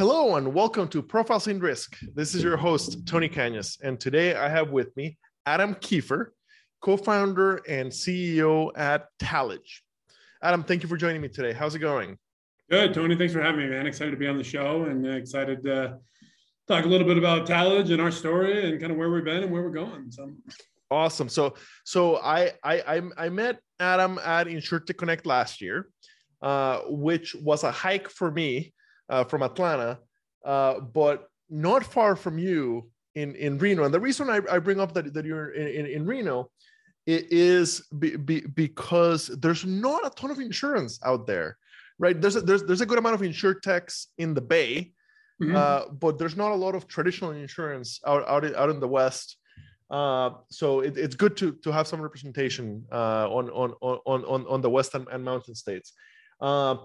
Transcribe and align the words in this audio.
Hello 0.00 0.36
and 0.36 0.54
welcome 0.54 0.88
to 0.88 1.02
Profiles 1.02 1.46
in 1.46 1.60
Risk. 1.60 1.98
This 2.14 2.34
is 2.34 2.42
your 2.42 2.56
host, 2.56 3.06
Tony 3.06 3.28
Cañas, 3.28 3.78
and 3.82 4.00
today 4.00 4.34
I 4.34 4.48
have 4.48 4.70
with 4.70 4.96
me 4.96 5.18
Adam 5.44 5.74
Kiefer, 5.74 6.28
co 6.80 6.96
founder 6.96 7.56
and 7.68 7.92
CEO 7.92 8.70
at 8.78 9.08
Talage. 9.22 9.82
Adam, 10.42 10.64
thank 10.64 10.82
you 10.82 10.88
for 10.88 10.96
joining 10.96 11.20
me 11.20 11.28
today. 11.28 11.52
How's 11.52 11.74
it 11.74 11.80
going? 11.80 12.16
Good, 12.70 12.94
Tony. 12.94 13.14
Thanks 13.14 13.34
for 13.34 13.42
having 13.42 13.60
me, 13.60 13.66
man. 13.66 13.86
Excited 13.86 14.12
to 14.12 14.16
be 14.16 14.26
on 14.26 14.38
the 14.38 14.42
show 14.42 14.84
and 14.84 15.06
excited 15.06 15.62
to 15.64 15.98
talk 16.66 16.86
a 16.86 16.88
little 16.88 17.06
bit 17.06 17.18
about 17.18 17.46
Talage 17.46 17.92
and 17.92 18.00
our 18.00 18.10
story 18.10 18.70
and 18.70 18.80
kind 18.80 18.92
of 18.92 18.96
where 18.96 19.10
we've 19.10 19.22
been 19.22 19.42
and 19.42 19.52
where 19.52 19.62
we're 19.62 19.68
going. 19.68 20.10
So 20.10 20.30
awesome. 20.90 21.28
So, 21.28 21.56
so 21.84 22.16
I 22.22 22.52
I 22.64 23.02
I 23.18 23.28
met 23.28 23.58
Adam 23.78 24.18
at 24.24 24.46
InsureTech 24.46 24.96
Connect 24.96 25.26
last 25.26 25.60
year, 25.60 25.90
uh, 26.40 26.78
which 26.86 27.34
was 27.34 27.64
a 27.64 27.70
hike 27.70 28.08
for 28.08 28.30
me 28.30 28.72
uh, 29.10 29.24
from 29.24 29.42
Atlanta, 29.42 29.98
uh, 30.44 30.80
but 30.80 31.28
not 31.50 31.84
far 31.84 32.16
from 32.16 32.38
you 32.38 32.88
in, 33.14 33.34
in 33.34 33.58
Reno. 33.58 33.84
And 33.84 33.92
the 33.92 34.00
reason 34.00 34.30
I, 34.30 34.40
I 34.50 34.58
bring 34.58 34.80
up 34.80 34.94
that, 34.94 35.12
that 35.14 35.24
you're 35.24 35.50
in, 35.50 35.66
in, 35.66 35.86
in 35.86 36.06
Reno 36.06 36.50
it 37.06 37.32
is 37.32 37.82
be, 37.98 38.16
be, 38.16 38.40
because 38.40 39.28
there's 39.42 39.64
not 39.64 40.06
a 40.06 40.10
ton 40.10 40.30
of 40.30 40.38
insurance 40.38 41.00
out 41.04 41.26
there, 41.26 41.56
right? 41.98 42.20
There's 42.20 42.36
a, 42.36 42.40
there's, 42.40 42.62
there's 42.62 42.82
a 42.82 42.86
good 42.86 42.98
amount 42.98 43.16
of 43.16 43.22
insurtechs 43.22 44.06
in 44.18 44.34
the 44.34 44.40
Bay, 44.40 44.92
mm-hmm. 45.42 45.56
uh, 45.56 45.92
but 45.92 46.18
there's 46.18 46.36
not 46.36 46.52
a 46.52 46.54
lot 46.54 46.74
of 46.74 46.86
traditional 46.86 47.32
insurance 47.32 48.00
out, 48.06 48.26
out, 48.28 48.44
in, 48.44 48.54
out 48.54 48.70
in 48.70 48.80
the 48.80 48.88
West. 48.88 49.38
Uh, 49.90 50.30
so 50.50 50.80
it, 50.80 50.96
it's 50.96 51.16
good 51.16 51.36
to, 51.38 51.52
to 51.64 51.72
have 51.72 51.88
some 51.88 52.00
representation 52.00 52.84
uh, 52.92 53.28
on, 53.28 53.50
on, 53.50 53.72
on, 53.80 54.22
on, 54.24 54.46
on 54.46 54.60
the 54.60 54.70
Western 54.70 55.04
and 55.10 55.24
mountain 55.24 55.54
states. 55.54 55.94
Uh, 56.40 56.76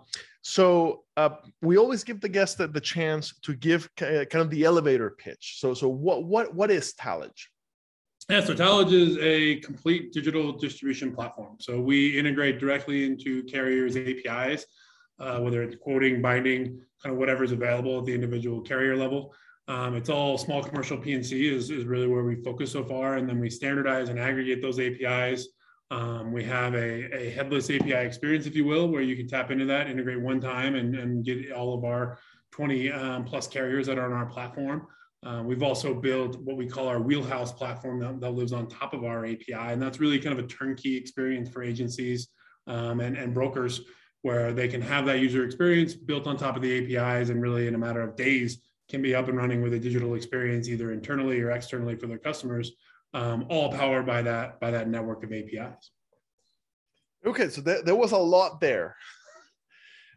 so 0.41 1.03
uh, 1.17 1.29
we 1.61 1.77
always 1.77 2.03
give 2.03 2.21
the 2.21 2.29
guest 2.29 2.57
the, 2.57 2.67
the 2.67 2.81
chance 2.81 3.33
to 3.41 3.55
give 3.55 3.89
kind 3.95 4.35
of 4.35 4.49
the 4.49 4.63
elevator 4.63 5.11
pitch. 5.17 5.57
So 5.59 5.73
so 5.73 5.87
what 5.87 6.23
what 6.25 6.53
what 6.53 6.69
is 6.69 6.93
Talage? 6.93 7.47
Yeah, 8.29 8.43
so 8.43 8.53
Talage 8.55 8.91
is 8.91 9.17
a 9.19 9.57
complete 9.61 10.11
digital 10.11 10.51
distribution 10.51 11.13
platform. 11.13 11.57
So 11.59 11.79
we 11.79 12.17
integrate 12.17 12.59
directly 12.59 13.05
into 13.05 13.43
carriers' 13.43 13.95
APIs, 13.95 14.65
uh, 15.19 15.39
whether 15.39 15.61
it's 15.61 15.75
quoting, 15.75 16.21
binding, 16.21 16.81
kind 17.01 17.13
of 17.13 17.17
whatever's 17.17 17.51
available 17.51 17.99
at 17.99 18.05
the 18.05 18.13
individual 18.13 18.61
carrier 18.61 18.97
level. 18.97 19.33
Um, 19.67 19.95
it's 19.95 20.09
all 20.09 20.37
small 20.37 20.63
commercial 20.63 20.97
P&C 20.97 21.47
is, 21.47 21.69
is 21.69 21.85
really 21.85 22.07
where 22.07 22.23
we 22.23 22.35
focus 22.43 22.71
so 22.71 22.83
far. 22.83 23.17
And 23.17 23.27
then 23.27 23.39
we 23.39 23.49
standardize 23.49 24.09
and 24.09 24.19
aggregate 24.19 24.61
those 24.61 24.79
APIs 24.79 25.47
um, 25.91 26.31
we 26.31 26.43
have 26.43 26.73
a, 26.73 27.15
a, 27.15 27.29
headless 27.29 27.69
API 27.69 27.93
experience, 27.93 28.47
if 28.47 28.55
you 28.55 28.65
will, 28.65 28.87
where 28.87 29.03
you 29.03 29.15
can 29.15 29.27
tap 29.27 29.51
into 29.51 29.65
that, 29.65 29.87
integrate 29.87 30.19
one 30.19 30.41
time, 30.41 30.75
and, 30.75 30.95
and 30.95 31.23
get 31.23 31.51
all 31.51 31.75
of 31.75 31.83
our 31.83 32.17
20 32.51 32.91
um, 32.91 33.23
plus 33.23 33.47
carriers 33.47 33.85
that 33.85 33.97
are 33.99 34.05
on 34.05 34.13
our 34.13 34.25
platform. 34.25 34.87
Uh, 35.23 35.43
we've 35.43 35.63
also 35.63 35.93
built 35.93 36.39
what 36.41 36.57
we 36.57 36.67
call 36.67 36.87
our 36.87 36.99
wheelhouse 36.99 37.51
platform 37.51 37.99
that, 37.99 38.19
that, 38.19 38.31
lives 38.31 38.53
on 38.53 38.67
top 38.67 38.93
of 38.93 39.03
our 39.03 39.25
API. 39.25 39.53
And 39.53 39.81
that's 39.81 39.99
really 39.99 40.19
kind 40.19 40.37
of 40.37 40.43
a 40.43 40.47
turnkey 40.47 40.97
experience 40.97 41.49
for 41.49 41.63
agencies 41.63 42.29
um, 42.67 42.99
and, 42.99 43.15
and 43.15 43.33
brokers 43.33 43.81
where 44.21 44.53
they 44.53 44.67
can 44.67 44.81
have 44.81 45.05
that 45.05 45.19
user 45.19 45.43
experience 45.43 45.93
built 45.93 46.25
on 46.25 46.35
top 46.35 46.55
of 46.55 46.61
the 46.63 46.95
APIs 46.97 47.29
and 47.29 47.41
really 47.41 47.67
in 47.67 47.75
a 47.75 47.77
matter 47.77 48.01
of 48.01 48.15
days 48.15 48.59
can 48.89 49.01
be 49.01 49.13
up 49.13 49.27
and 49.27 49.37
running 49.37 49.61
with 49.61 49.73
a 49.73 49.79
digital 49.79 50.15
experience 50.15 50.67
either 50.67 50.91
internally 50.91 51.39
or 51.41 51.51
externally 51.51 51.95
for 51.95 52.07
their 52.07 52.17
customers 52.17 52.71
um, 53.15 53.45
all 53.49 53.71
powered 53.71 54.05
by 54.05 54.21
that 54.21 54.59
by 54.59 54.71
that 54.71 54.89
network 54.89 55.23
of 55.23 55.31
APIs. 55.31 55.91
Okay, 57.25 57.49
so 57.49 57.61
there, 57.61 57.81
there 57.81 57.95
was 57.95 58.11
a 58.11 58.17
lot 58.17 58.59
there. 58.59 58.95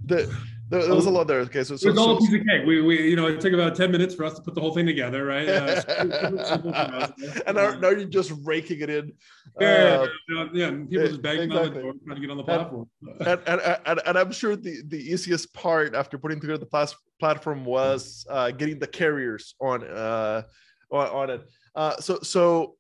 The, 0.05 0.33
there, 0.69 0.83
there 0.83 0.95
was 0.95 1.07
a 1.07 1.11
lot 1.11 1.27
there. 1.27 1.41
Okay, 1.41 1.65
so, 1.65 1.77
so 1.77 1.89
it's 1.89 1.99
all 1.99 2.17
a 2.17 2.19
piece 2.19 2.35
of 2.35 2.47
cake. 2.47 2.67
We, 2.67 2.83
we, 2.83 3.09
you 3.09 3.17
know, 3.17 3.27
it 3.27 3.41
took 3.41 3.53
about 3.53 3.75
ten 3.75 3.91
minutes 3.91 4.15
for 4.15 4.25
us 4.25 4.35
to 4.35 4.43
put 4.43 4.55
the 4.55 4.61
whole 4.61 4.75
thing 4.75 4.85
together, 4.85 5.25
right? 5.25 5.49
Uh, 5.49 5.83
and 7.47 7.57
now, 7.57 7.79
now 7.79 7.89
you're 7.89 8.05
just 8.05 8.33
raking 8.45 8.81
it 8.81 8.91
in. 8.91 9.12
Yeah, 9.61 10.07
uh, 10.37 10.47
yeah, 10.53 10.71
people 10.71 11.09
just 11.09 11.22
begging 11.22 11.45
exactly. 11.45 11.69
on 11.69 11.75
the 11.75 11.81
door 11.81 11.93
trying 12.05 12.17
to 12.17 12.21
get 12.21 12.31
on 12.31 12.37
the 12.37 12.45
platform. 12.45 12.89
And, 13.21 13.41
and, 13.47 13.78
and, 13.87 14.01
and, 14.05 14.19
I'm 14.19 14.31
sure 14.31 14.56
the, 14.56 14.83
the 14.87 14.99
easiest 14.99 15.55
part 15.55 15.95
after 15.95 16.19
putting 16.19 16.41
together 16.41 16.59
the 16.59 16.95
platform 17.19 17.65
was 17.65 18.27
uh, 18.28 18.51
getting 18.51 18.78
the 18.78 18.87
carriers 18.87 19.55
on 19.61 19.84
uh, 19.84 20.43
on, 20.91 21.09
on 21.09 21.31
it. 21.31 21.49
Uh, 21.75 21.97
so 21.97 22.19
so 22.22 22.75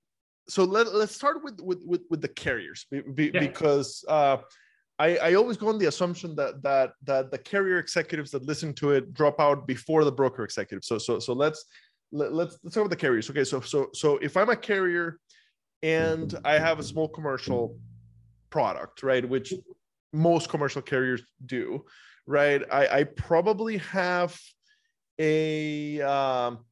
so 0.48 0.64
let, 0.64 0.86
us 0.86 1.14
start 1.14 1.44
with, 1.44 1.60
with, 1.60 1.80
with 1.84 2.02
with 2.10 2.20
the 2.20 2.28
carriers 2.28 2.86
be, 3.14 3.30
yeah. 3.32 3.40
because 3.40 4.04
uh, 4.08 4.38
I, 4.98 5.16
I 5.18 5.34
always 5.34 5.56
go 5.56 5.68
on 5.68 5.78
the 5.78 5.86
assumption 5.86 6.34
that 6.36 6.62
that 6.62 6.92
that 7.04 7.30
the 7.30 7.38
carrier 7.38 7.78
executives 7.78 8.30
that 8.32 8.44
listen 8.44 8.72
to 8.74 8.92
it 8.92 9.14
drop 9.14 9.40
out 9.40 9.66
before 9.66 10.04
the 10.04 10.12
broker 10.12 10.44
executives. 10.44 10.86
So 10.86 10.98
so 10.98 11.18
so 11.18 11.32
let's 11.32 11.64
let, 12.12 12.32
let's 12.32 12.58
let's 12.62 12.74
start 12.74 12.88
with 12.88 12.98
the 12.98 13.00
carriers. 13.00 13.28
Okay, 13.30 13.44
so 13.44 13.60
so 13.60 13.88
so 13.94 14.16
if 14.18 14.36
I'm 14.36 14.50
a 14.50 14.56
carrier 14.56 15.18
and 15.82 16.34
I 16.44 16.58
have 16.58 16.78
a 16.78 16.82
small 16.82 17.08
commercial 17.08 17.76
product, 18.50 19.02
right, 19.02 19.28
which 19.28 19.52
most 20.12 20.48
commercial 20.48 20.82
carriers 20.82 21.22
do, 21.46 21.84
right? 22.26 22.62
I, 22.72 23.00
I 23.00 23.04
probably 23.04 23.78
have 23.78 24.38
a 25.18 26.00
um, 26.00 26.64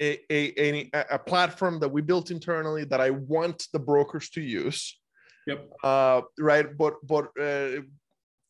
a, 0.00 0.18
a, 0.30 0.90
a, 0.94 1.04
a 1.10 1.18
platform 1.18 1.78
that 1.80 1.88
we 1.88 2.00
built 2.00 2.30
internally 2.30 2.84
that 2.84 3.00
I 3.00 3.10
want 3.10 3.66
the 3.72 3.78
brokers 3.78 4.30
to 4.30 4.40
use. 4.40 4.98
Yep. 5.46 5.70
Uh, 5.82 6.22
right. 6.38 6.76
But 6.76 6.94
but 7.06 7.28
uh, 7.40 7.82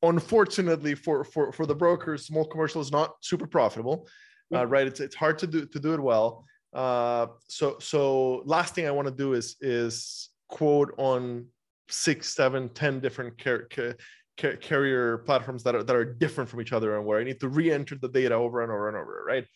unfortunately 0.02 0.94
for 0.94 1.24
for 1.24 1.52
for 1.52 1.66
the 1.66 1.74
brokers, 1.74 2.26
small 2.26 2.44
commercial 2.44 2.80
is 2.80 2.92
not 2.92 3.14
super 3.20 3.46
profitable. 3.46 4.08
Yep. 4.50 4.60
Uh, 4.60 4.66
right. 4.66 4.86
It's 4.86 5.00
it's 5.00 5.14
hard 5.14 5.38
to 5.38 5.46
do 5.46 5.66
to 5.66 5.80
do 5.80 5.94
it 5.94 6.00
well. 6.00 6.44
Uh, 6.72 7.26
so 7.48 7.78
so 7.80 8.42
last 8.44 8.74
thing 8.74 8.86
I 8.86 8.90
want 8.92 9.08
to 9.08 9.14
do 9.14 9.34
is 9.34 9.56
is 9.60 10.30
quote 10.48 10.94
on 10.98 11.46
six, 11.88 12.34
seven, 12.34 12.68
ten 12.68 13.00
different 13.00 13.42
car- 13.42 13.66
car- 13.74 13.96
car- 14.38 14.56
carrier 14.56 15.18
platforms 15.18 15.62
that 15.64 15.74
are 15.74 15.82
that 15.82 15.96
are 15.96 16.04
different 16.04 16.48
from 16.48 16.60
each 16.60 16.72
other 16.72 16.96
and 16.96 17.04
where 17.04 17.18
I 17.18 17.24
need 17.24 17.40
to 17.40 17.48
re-enter 17.48 17.96
the 17.96 18.08
data 18.08 18.34
over 18.34 18.62
and 18.62 18.70
over 18.70 18.88
and 18.88 18.96
over. 18.96 19.24
Right. 19.26 19.46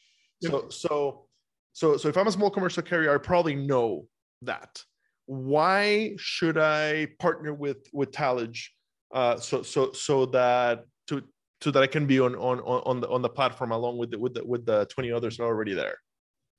Yep. 0.41 0.51
So 0.51 0.69
so 0.69 1.27
so, 1.75 1.97
so 1.97 2.09
if 2.09 2.17
I'm 2.17 2.29
a 2.29 2.33
small 2.33 2.51
commercial 2.51 2.83
carrier, 2.83 3.13
I 3.13 3.19
probably 3.19 3.57
know 3.57 4.07
that. 4.43 4.81
Why 5.27 6.15
should 6.17 6.57
I 6.57 7.09
partner 7.19 7.53
with 7.53 7.89
with 7.93 8.13
Talage 8.13 8.69
uh, 9.13 9.37
so 9.39 9.63
so 9.63 9.93
so 9.93 10.27
that 10.27 10.85
to 11.09 11.23
so 11.61 11.71
that 11.73 11.83
I 11.83 11.89
can 11.89 12.07
be 12.07 12.21
on 12.21 12.37
on 12.37 12.61
on 12.61 13.01
the 13.01 13.09
on 13.09 13.23
the 13.23 13.29
platform 13.29 13.73
along 13.73 13.99
with 13.99 14.13
the 14.13 14.19
with 14.19 14.35
the 14.35 14.45
with 14.45 14.65
the 14.65 14.87
20 14.87 15.11
others 15.11 15.41
already 15.41 15.75
there? 15.75 15.97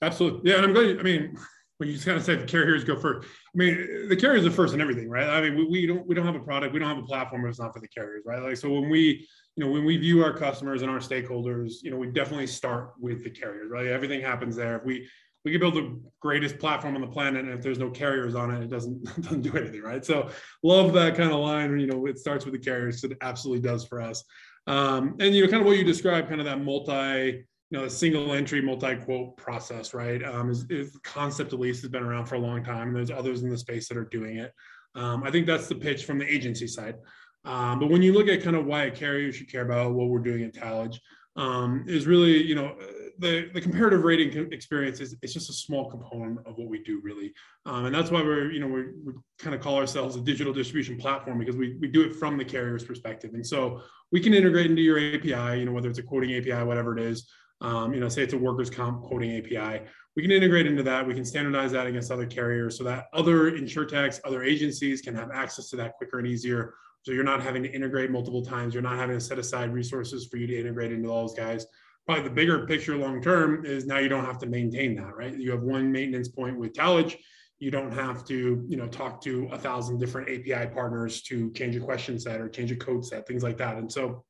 Absolutely, 0.01 0.51
yeah. 0.51 0.57
And 0.57 0.65
I'm 0.65 0.73
glad. 0.73 0.99
I 0.99 1.03
mean, 1.03 1.37
when 1.77 1.89
you 1.89 1.95
just 1.95 2.05
kind 2.05 2.17
of 2.17 2.23
said 2.23 2.41
the 2.41 2.45
carriers 2.45 2.83
go 2.83 2.95
first, 2.95 3.27
I 3.27 3.57
mean 3.57 4.07
the 4.07 4.15
carriers 4.15 4.45
are 4.45 4.51
first 4.51 4.73
in 4.73 4.81
everything, 4.81 5.09
right? 5.09 5.27
I 5.27 5.41
mean, 5.41 5.55
we, 5.55 5.65
we 5.65 5.85
don't 5.85 6.07
we 6.07 6.15
don't 6.15 6.25
have 6.25 6.35
a 6.35 6.39
product, 6.39 6.73
we 6.73 6.79
don't 6.79 6.87
have 6.87 7.03
a 7.03 7.07
platform 7.07 7.45
if 7.45 7.49
it's 7.49 7.59
not 7.59 7.73
for 7.73 7.79
the 7.79 7.87
carriers, 7.87 8.23
right? 8.25 8.41
Like 8.41 8.57
so 8.57 8.71
when 8.71 8.89
we 8.89 9.27
you 9.55 9.65
know 9.65 9.71
when 9.71 9.85
we 9.85 9.97
view 9.97 10.23
our 10.23 10.33
customers 10.33 10.81
and 10.81 10.91
our 10.91 10.99
stakeholders, 10.99 11.75
you 11.81 11.91
know 11.91 11.97
we 11.97 12.07
definitely 12.07 12.47
start 12.47 12.93
with 12.99 13.23
the 13.23 13.29
carriers, 13.29 13.69
right? 13.69 13.87
Everything 13.87 14.21
happens 14.21 14.55
there. 14.55 14.77
If 14.77 14.85
we 14.85 15.07
we 15.43 15.51
can 15.51 15.59
build 15.59 15.75
the 15.75 16.01
greatest 16.21 16.57
platform 16.57 16.95
on 16.95 17.01
the 17.01 17.07
planet, 17.07 17.45
and 17.45 17.53
if 17.53 17.61
there's 17.61 17.77
no 17.77 17.91
carriers 17.91 18.33
on 18.33 18.51
it, 18.51 18.63
it 18.63 18.69
doesn't 18.69 19.03
doesn't 19.21 19.41
do 19.41 19.55
anything, 19.57 19.81
right? 19.81 20.03
So 20.03 20.29
love 20.63 20.93
that 20.93 21.15
kind 21.15 21.31
of 21.31 21.39
line. 21.39 21.77
You 21.79 21.87
know, 21.87 22.05
it 22.07 22.17
starts 22.17 22.45
with 22.45 22.53
the 22.53 22.59
carriers. 22.59 23.03
It 23.03 23.17
absolutely 23.21 23.67
does 23.67 23.85
for 23.85 24.01
us. 24.01 24.23
Um, 24.67 25.15
and 25.19 25.35
you 25.35 25.43
know, 25.43 25.51
kind 25.51 25.61
of 25.61 25.67
what 25.67 25.77
you 25.77 25.83
described, 25.83 26.29
kind 26.29 26.41
of 26.41 26.45
that 26.45 26.61
multi, 26.61 27.45
you 27.69 27.77
know, 27.77 27.85
a 27.85 27.89
single 27.89 28.33
entry, 28.33 28.61
multi 28.61 28.95
quote 28.95 29.37
process, 29.37 29.93
right? 29.93 30.23
Um, 30.23 30.49
is, 30.49 30.65
is 30.69 30.97
concept 31.03 31.53
at 31.53 31.59
least 31.59 31.81
has 31.81 31.91
been 31.91 32.03
around 32.03 32.25
for 32.27 32.35
a 32.35 32.39
long 32.39 32.63
time, 32.63 32.89
and 32.89 32.95
there's 32.95 33.11
others 33.11 33.43
in 33.43 33.49
the 33.49 33.57
space 33.57 33.87
that 33.87 33.97
are 33.97 34.05
doing 34.05 34.37
it. 34.37 34.53
Um, 34.93 35.23
I 35.23 35.31
think 35.31 35.45
that's 35.45 35.67
the 35.67 35.75
pitch 35.75 36.05
from 36.05 36.19
the 36.19 36.31
agency 36.31 36.67
side. 36.67 36.95
Um, 37.43 37.79
but 37.79 37.89
when 37.89 38.01
you 38.01 38.13
look 38.13 38.27
at 38.27 38.43
kind 38.43 38.55
of 38.55 38.65
why 38.65 38.83
a 38.83 38.91
carrier 38.91 39.31
should 39.31 39.51
care 39.51 39.63
about 39.63 39.93
what 39.93 40.09
we're 40.09 40.19
doing 40.19 40.43
at 40.43 40.53
Talage, 40.53 40.97
um, 41.35 41.83
is 41.87 42.07
really, 42.07 42.41
you 42.41 42.55
know, 42.55 42.75
the, 43.19 43.49
the 43.53 43.61
comparative 43.61 44.03
rating 44.03 44.51
experience 44.51 44.99
is 44.99 45.15
it's 45.21 45.33
just 45.33 45.49
a 45.49 45.53
small 45.53 45.89
component 45.89 46.39
of 46.45 46.57
what 46.57 46.67
we 46.67 46.81
do 46.83 47.01
really. 47.03 47.33
Um, 47.65 47.85
and 47.85 47.95
that's 47.95 48.09
why 48.09 48.21
we're, 48.21 48.51
you 48.51 48.59
know, 48.59 48.67
we 48.67 48.83
we 49.05 49.13
kind 49.37 49.53
of 49.53 49.61
call 49.61 49.75
ourselves 49.75 50.15
a 50.15 50.21
digital 50.21 50.53
distribution 50.53 50.97
platform 50.97 51.39
because 51.39 51.57
we, 51.57 51.77
we 51.79 51.87
do 51.87 52.03
it 52.03 52.15
from 52.15 52.37
the 52.37 52.45
carrier's 52.45 52.83
perspective. 52.83 53.33
And 53.33 53.45
so 53.45 53.81
we 54.11 54.19
can 54.21 54.33
integrate 54.33 54.69
into 54.69 54.81
your 54.81 54.97
API, 54.97 55.59
you 55.59 55.65
know, 55.65 55.71
whether 55.71 55.89
it's 55.89 55.99
a 55.99 56.03
quoting 56.03 56.33
API, 56.35 56.63
whatever 56.63 56.97
it 56.97 57.03
is, 57.03 57.29
um, 57.65 57.93
you 57.93 57.99
know, 57.99 58.09
say 58.09 58.23
it's 58.23 58.33
a 58.33 58.37
workers' 58.37 58.69
comp 58.69 59.03
quoting 59.03 59.37
API, 59.37 59.83
we 60.15 60.21
can 60.21 60.31
integrate 60.31 60.67
into 60.67 60.83
that. 60.83 61.05
We 61.05 61.13
can 61.13 61.25
standardize 61.25 61.71
that 61.71 61.87
against 61.87 62.11
other 62.11 62.25
carriers 62.25 62.77
so 62.77 62.83
that 62.85 63.07
other 63.13 63.51
insurtechs, 63.51 64.19
other 64.23 64.43
agencies 64.43 65.01
can 65.01 65.15
have 65.15 65.31
access 65.31 65.69
to 65.71 65.75
that 65.77 65.93
quicker 65.93 66.19
and 66.19 66.27
easier. 66.27 66.75
So 67.01 67.11
you're 67.11 67.23
not 67.23 67.41
having 67.41 67.63
to 67.63 67.71
integrate 67.71 68.11
multiple 68.11 68.43
times. 68.43 68.73
You're 68.73 68.83
not 68.83 68.97
having 68.97 69.17
to 69.17 69.23
set 69.23 69.39
aside 69.39 69.73
resources 69.73 70.25
for 70.25 70.37
you 70.37 70.47
to 70.47 70.59
integrate 70.59 70.91
into 70.91 71.09
all 71.09 71.27
those 71.27 71.35
guys 71.35 71.67
probably 72.05 72.23
the 72.23 72.29
bigger 72.29 72.65
picture 72.67 72.95
long 72.97 73.21
term 73.21 73.65
is 73.65 73.85
now 73.85 73.97
you 73.97 74.09
don't 74.09 74.25
have 74.25 74.37
to 74.39 74.45
maintain 74.45 74.95
that, 74.95 75.15
right? 75.15 75.35
You 75.35 75.51
have 75.51 75.63
one 75.63 75.91
maintenance 75.91 76.27
point 76.27 76.57
with 76.57 76.73
Talage. 76.73 77.17
You 77.59 77.71
don't 77.71 77.91
have 77.91 78.25
to, 78.25 78.63
you 78.67 78.77
know, 78.77 78.87
talk 78.87 79.21
to 79.21 79.47
a 79.51 79.57
thousand 79.57 79.97
different 79.97 80.29
API 80.29 80.71
partners 80.71 81.21
to 81.23 81.51
change 81.51 81.75
a 81.75 81.79
question 81.79 82.19
set 82.19 82.41
or 82.41 82.49
change 82.49 82.71
a 82.71 82.75
code 82.75 83.05
set, 83.05 83.25
things 83.25 83.43
like 83.43 83.57
that. 83.57 83.77
And 83.77 83.91
so 83.91 84.23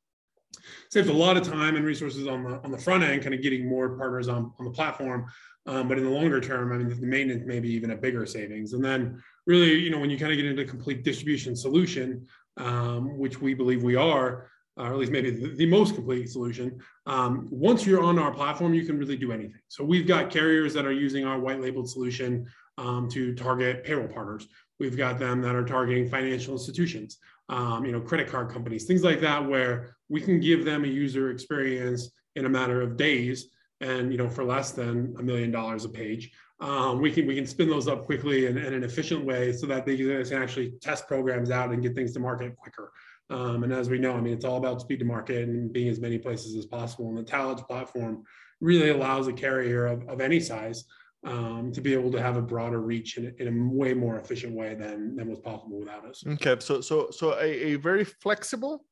saves 0.90 1.10
a 1.10 1.14
lot 1.14 1.38
of 1.38 1.44
time 1.44 1.76
and 1.76 1.86
resources 1.86 2.28
on 2.28 2.44
the 2.44 2.62
on 2.64 2.72
the 2.72 2.78
front 2.78 3.04
end, 3.04 3.22
kind 3.22 3.34
of 3.34 3.42
getting 3.42 3.68
more 3.68 3.98
partners 3.98 4.28
on, 4.28 4.52
on 4.60 4.66
the 4.66 4.72
platform. 4.72 5.26
Um, 5.68 5.88
but 5.88 5.98
in 5.98 6.04
the 6.04 6.10
longer 6.10 6.40
term, 6.40 6.72
I 6.72 6.78
mean, 6.78 6.90
the 6.90 7.08
maintenance 7.08 7.44
may 7.46 7.60
be 7.60 7.72
even 7.74 7.92
a 7.92 7.96
bigger 7.96 8.26
savings. 8.26 8.74
And 8.74 8.86
then 8.86 9.22
really, 9.48 9.74
you 9.74 9.90
know, 9.90 10.00
when 10.00 10.12
you 10.12 10.18
kind 10.18 10.32
of 10.32 10.38
get 10.38 10.46
into 10.46 10.62
a 10.62 10.66
complete 10.66 11.04
distribution 11.04 11.56
solution, 11.56 12.28
um, 12.58 13.18
which 13.18 13.42
we 13.42 13.56
believe 13.56 13.82
we 13.82 13.96
are, 13.96 14.48
or 14.78 14.86
at 14.88 14.98
least 14.98 15.12
maybe 15.12 15.32
the, 15.32 15.56
the 15.56 15.66
most 15.66 15.96
complete 15.96 16.30
solution. 16.30 16.80
Um, 17.06 17.48
once 17.50 17.86
you're 17.86 18.04
on 18.04 18.20
our 18.20 18.32
platform, 18.32 18.74
you 18.74 18.86
can 18.86 18.98
really 18.98 19.18
do 19.18 19.32
anything. 19.32 19.62
So 19.68 19.84
we've 19.84 20.08
got 20.08 20.30
carriers 20.30 20.74
that 20.74 20.86
are 20.86 20.92
using 20.92 21.26
our 21.26 21.40
white 21.40 21.62
labeled 21.62 21.90
solution 21.90 22.48
um, 22.78 23.10
to 23.10 23.34
target 23.34 23.84
payroll 23.84 24.08
partners. 24.08 24.48
We've 24.80 24.98
got 24.98 25.18
them 25.18 25.42
that 25.42 25.56
are 25.56 25.64
targeting 25.64 26.10
financial 26.10 26.54
institutions, 26.54 27.18
um, 27.50 27.86
you 27.86 27.92
know, 27.92 28.02
credit 28.02 28.28
card 28.28 28.50
companies, 28.50 28.86
things 28.86 29.04
like 29.04 29.22
that, 29.22 29.48
where 29.48 29.96
we 30.10 30.22
can 30.22 30.40
give 30.40 30.66
them 30.66 30.84
a 30.84 30.88
user 30.88 31.32
experience 31.32 32.10
in 32.36 32.46
a 32.46 32.50
matter 32.50 32.82
of 32.82 32.98
days, 32.98 33.50
and 33.82 34.12
you 34.12 34.18
know, 34.18 34.30
for 34.30 34.44
less 34.44 34.72
than 34.72 35.16
a 35.20 35.24
million 35.24 35.52
dollars 35.52 35.86
a 35.86 35.90
page. 35.90 36.32
Um, 36.62 37.02
we 37.02 37.12
can 37.12 37.28
we 37.28 37.36
can 37.36 37.46
spin 37.46 37.70
those 37.70 37.88
up 37.88 38.06
quickly 38.06 38.48
and 38.48 38.58
in 38.58 38.74
an 38.74 38.84
efficient 38.84 39.26
way 39.26 39.52
so 39.52 39.68
that 39.68 39.86
they 39.86 39.98
can 39.98 40.34
actually 40.34 40.72
test 40.82 41.08
programs 41.08 41.52
out 41.52 41.72
and 41.72 41.84
get 41.84 41.94
things 41.94 42.14
to 42.14 42.20
market 42.20 42.56
quicker. 42.56 42.92
Um, 43.30 43.64
and 43.64 43.74
as 43.74 43.90
we 43.90 44.00
know, 44.00 44.14
I 44.14 44.22
mean, 44.22 44.34
it's 44.34 44.46
all 44.46 44.58
about 44.58 44.82
speed 44.82 45.00
to 45.00 45.06
market 45.06 45.50
and 45.50 45.74
being 45.74 45.90
as 45.90 46.00
many 46.00 46.18
places 46.18 46.56
as 46.56 46.66
possible. 46.66 47.10
And 47.10 47.18
the 47.18 47.24
Talage 47.24 47.66
platform 47.68 48.24
really 48.62 48.90
allows 48.90 49.28
a 49.28 49.34
carrier 49.34 49.86
of, 49.88 50.08
of 50.08 50.22
any 50.22 50.40
size 50.40 50.86
um, 51.26 51.72
to 51.74 51.82
be 51.82 51.94
able 51.94 52.12
to 52.12 52.22
have 52.22 52.38
a 52.38 52.42
broader 52.42 52.80
reach 52.80 53.18
in, 53.18 53.34
in, 53.40 53.48
a 53.48 53.74
way 53.74 53.94
more 53.94 54.18
efficient 54.18 54.54
way 54.54 54.76
than, 54.76 55.16
than 55.16 55.28
was 55.28 55.40
possible 55.40 55.80
without 55.80 56.06
us. 56.06 56.24
Okay, 56.26 56.56
so 56.60 56.82
so 56.82 57.10
so 57.12 57.34
a, 57.34 57.74
a 57.74 57.76
very 57.76 58.04
flexible 58.04 58.86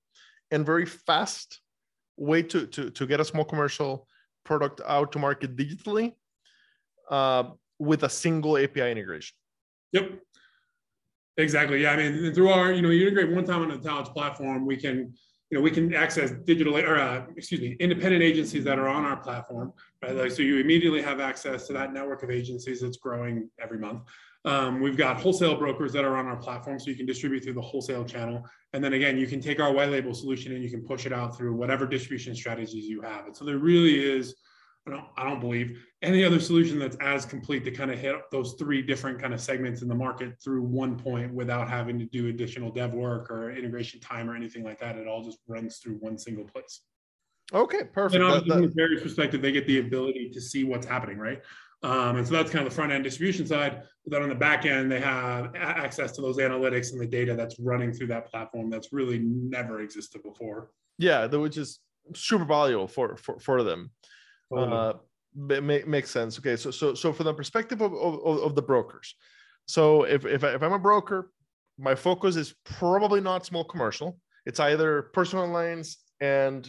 and 0.51 0.65
very 0.65 0.85
fast 0.85 1.61
way 2.17 2.41
to 2.41 2.65
to 2.67 2.89
to 2.89 3.05
get 3.05 3.19
a 3.19 3.25
small 3.25 3.45
commercial 3.45 4.07
product 4.43 4.81
out 4.87 5.11
to 5.11 5.19
market 5.19 5.55
digitally 5.55 6.13
uh, 7.09 7.43
with 7.79 8.03
a 8.03 8.09
single 8.09 8.57
API 8.57 8.91
integration. 8.91 9.35
Yep. 9.91 10.19
Exactly. 11.37 11.81
Yeah. 11.81 11.91
I 11.91 11.97
mean, 11.97 12.33
through 12.33 12.49
our, 12.49 12.71
you 12.71 12.81
know, 12.81 12.89
you 12.89 13.07
integrate 13.07 13.31
one 13.35 13.45
time 13.45 13.61
on 13.63 13.69
the 13.69 13.77
Talage 13.77 14.13
platform, 14.13 14.65
we 14.65 14.77
can, 14.77 15.13
you 15.53 15.59
know, 15.59 15.63
we 15.63 15.69
can 15.69 15.93
access 15.93 16.31
digital 16.31 16.75
or 16.75 16.97
uh, 16.97 17.25
excuse 17.37 17.61
me, 17.61 17.77
independent 17.79 18.23
agencies 18.23 18.63
that 18.63 18.79
are 18.79 18.87
on 18.87 19.05
our 19.05 19.17
platform, 19.17 19.71
right? 20.01 20.15
Like, 20.15 20.31
so 20.31 20.41
you 20.41 20.57
immediately 20.57 20.99
have 21.03 21.19
access 21.19 21.67
to 21.67 21.73
that 21.73 21.93
network 21.93 22.23
of 22.23 22.31
agencies 22.31 22.81
that's 22.81 22.97
growing 22.97 23.47
every 23.61 23.77
month. 23.77 24.01
Um, 24.45 24.81
we've 24.81 24.97
got 24.97 25.21
wholesale 25.21 25.55
brokers 25.55 25.93
that 25.93 26.03
are 26.05 26.17
on 26.17 26.25
our 26.25 26.37
platform, 26.37 26.79
so 26.79 26.89
you 26.89 26.95
can 26.95 27.05
distribute 27.05 27.43
through 27.43 27.53
the 27.53 27.61
wholesale 27.61 28.03
channel. 28.03 28.43
And 28.73 28.83
then 28.83 28.93
again, 28.93 29.15
you 29.15 29.27
can 29.27 29.39
take 29.39 29.59
our 29.59 29.71
white 29.71 29.91
label 29.91 30.15
solution 30.15 30.53
and 30.53 30.63
you 30.63 30.71
can 30.71 30.81
push 30.83 31.05
it 31.05 31.13
out 31.13 31.37
through 31.37 31.53
whatever 31.53 31.85
distribution 31.85 32.33
strategies 32.33 32.85
you 32.85 33.01
have. 33.01 33.27
And 33.27 33.37
so 33.37 33.45
there 33.45 33.59
really 33.59 34.03
is 34.03 34.33
I 34.85 34.91
don't, 34.91 35.05
I 35.15 35.23
don't 35.23 35.39
believe 35.39 35.81
any 36.01 36.25
other 36.25 36.39
solution 36.39 36.77
that's 36.77 36.97
as 36.99 37.25
complete 37.25 37.63
to 37.63 37.71
kind 37.71 37.89
of 37.89 37.97
hit 37.97 38.15
those 38.31 38.55
three 38.59 38.81
different 38.81 39.19
kind 39.19 39.33
of 39.33 39.39
segments 39.39 39.81
in 39.81 39.87
the 39.87 39.95
market 39.95 40.33
through 40.43 40.63
one 40.63 40.97
point 40.97 41.33
without 41.33 41.69
having 41.69 41.97
to 41.99 42.05
do 42.05 42.27
additional 42.27 42.69
dev 42.69 42.93
work 42.93 43.31
or 43.31 43.51
integration 43.51 44.01
time 44.01 44.29
or 44.29 44.35
anything 44.35 44.63
like 44.63 44.79
that. 44.81 44.97
It 44.97 45.07
all 45.07 45.23
just 45.23 45.39
runs 45.47 45.77
through 45.77 45.95
one 45.95 46.17
single 46.17 46.43
place. 46.43 46.81
Okay, 47.53 47.83
perfect. 47.93 48.15
And 48.15 48.23
obviously, 48.23 48.49
that, 48.49 48.75
that... 48.75 48.87
from 48.89 48.97
a 48.97 49.01
perspective, 49.01 49.41
they 49.41 49.51
get 49.51 49.67
the 49.67 49.79
ability 49.79 50.31
to 50.31 50.41
see 50.41 50.65
what's 50.65 50.85
happening, 50.85 51.17
right? 51.17 51.41
Um, 51.83 52.15
and 52.15 52.27
so 52.27 52.33
that's 52.33 52.49
kind 52.49 52.65
of 52.65 52.71
the 52.71 52.75
front 52.75 52.91
end 52.91 53.03
distribution 53.03 53.45
side. 53.45 53.83
But 54.05 54.11
then 54.11 54.23
on 54.23 54.29
the 54.29 54.35
back 54.35 54.65
end, 54.65 54.91
they 54.91 55.01
have 55.01 55.53
access 55.55 56.11
to 56.13 56.21
those 56.21 56.37
analytics 56.37 56.91
and 56.91 56.99
the 56.99 57.07
data 57.07 57.35
that's 57.35 57.59
running 57.59 57.93
through 57.93 58.07
that 58.07 58.29
platform 58.29 58.69
that's 58.69 58.91
really 58.91 59.19
never 59.19 59.81
existed 59.81 60.23
before. 60.23 60.71
Yeah, 60.97 61.25
which 61.27 61.57
is 61.57 61.79
super 62.15 62.45
valuable 62.45 62.87
for 62.87 63.15
for, 63.17 63.39
for 63.39 63.63
them. 63.63 63.91
Uh, 64.57 64.93
make, 65.35 65.87
makes 65.87 66.11
sense. 66.11 66.37
Okay, 66.39 66.55
so 66.55 66.71
so 66.71 66.93
so 66.93 67.11
from 67.13 67.25
the 67.25 67.33
perspective 67.33 67.81
of, 67.81 67.93
of, 67.93 68.39
of 68.39 68.55
the 68.55 68.61
brokers, 68.61 69.15
so 69.67 70.03
if 70.03 70.25
if, 70.25 70.43
I, 70.43 70.49
if 70.55 70.63
I'm 70.63 70.73
a 70.73 70.79
broker, 70.79 71.31
my 71.77 71.95
focus 71.95 72.35
is 72.35 72.55
probably 72.63 73.21
not 73.21 73.45
small 73.45 73.63
commercial. 73.63 74.19
It's 74.45 74.59
either 74.59 75.03
personal 75.13 75.47
lines 75.47 75.97
and 76.19 76.67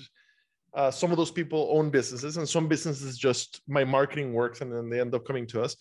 uh, 0.75 0.90
some 0.90 1.10
of 1.10 1.16
those 1.16 1.31
people 1.31 1.69
own 1.72 1.90
businesses, 1.90 2.36
and 2.36 2.48
some 2.48 2.69
businesses 2.69 3.16
just 3.16 3.60
my 3.69 3.84
marketing 3.84 4.32
works, 4.32 4.60
and 4.60 4.72
then 4.72 4.90
they 4.90 5.00
end 5.00 5.14
up 5.14 5.25
coming 5.25 5.46
to 5.48 5.62
us. 5.62 5.76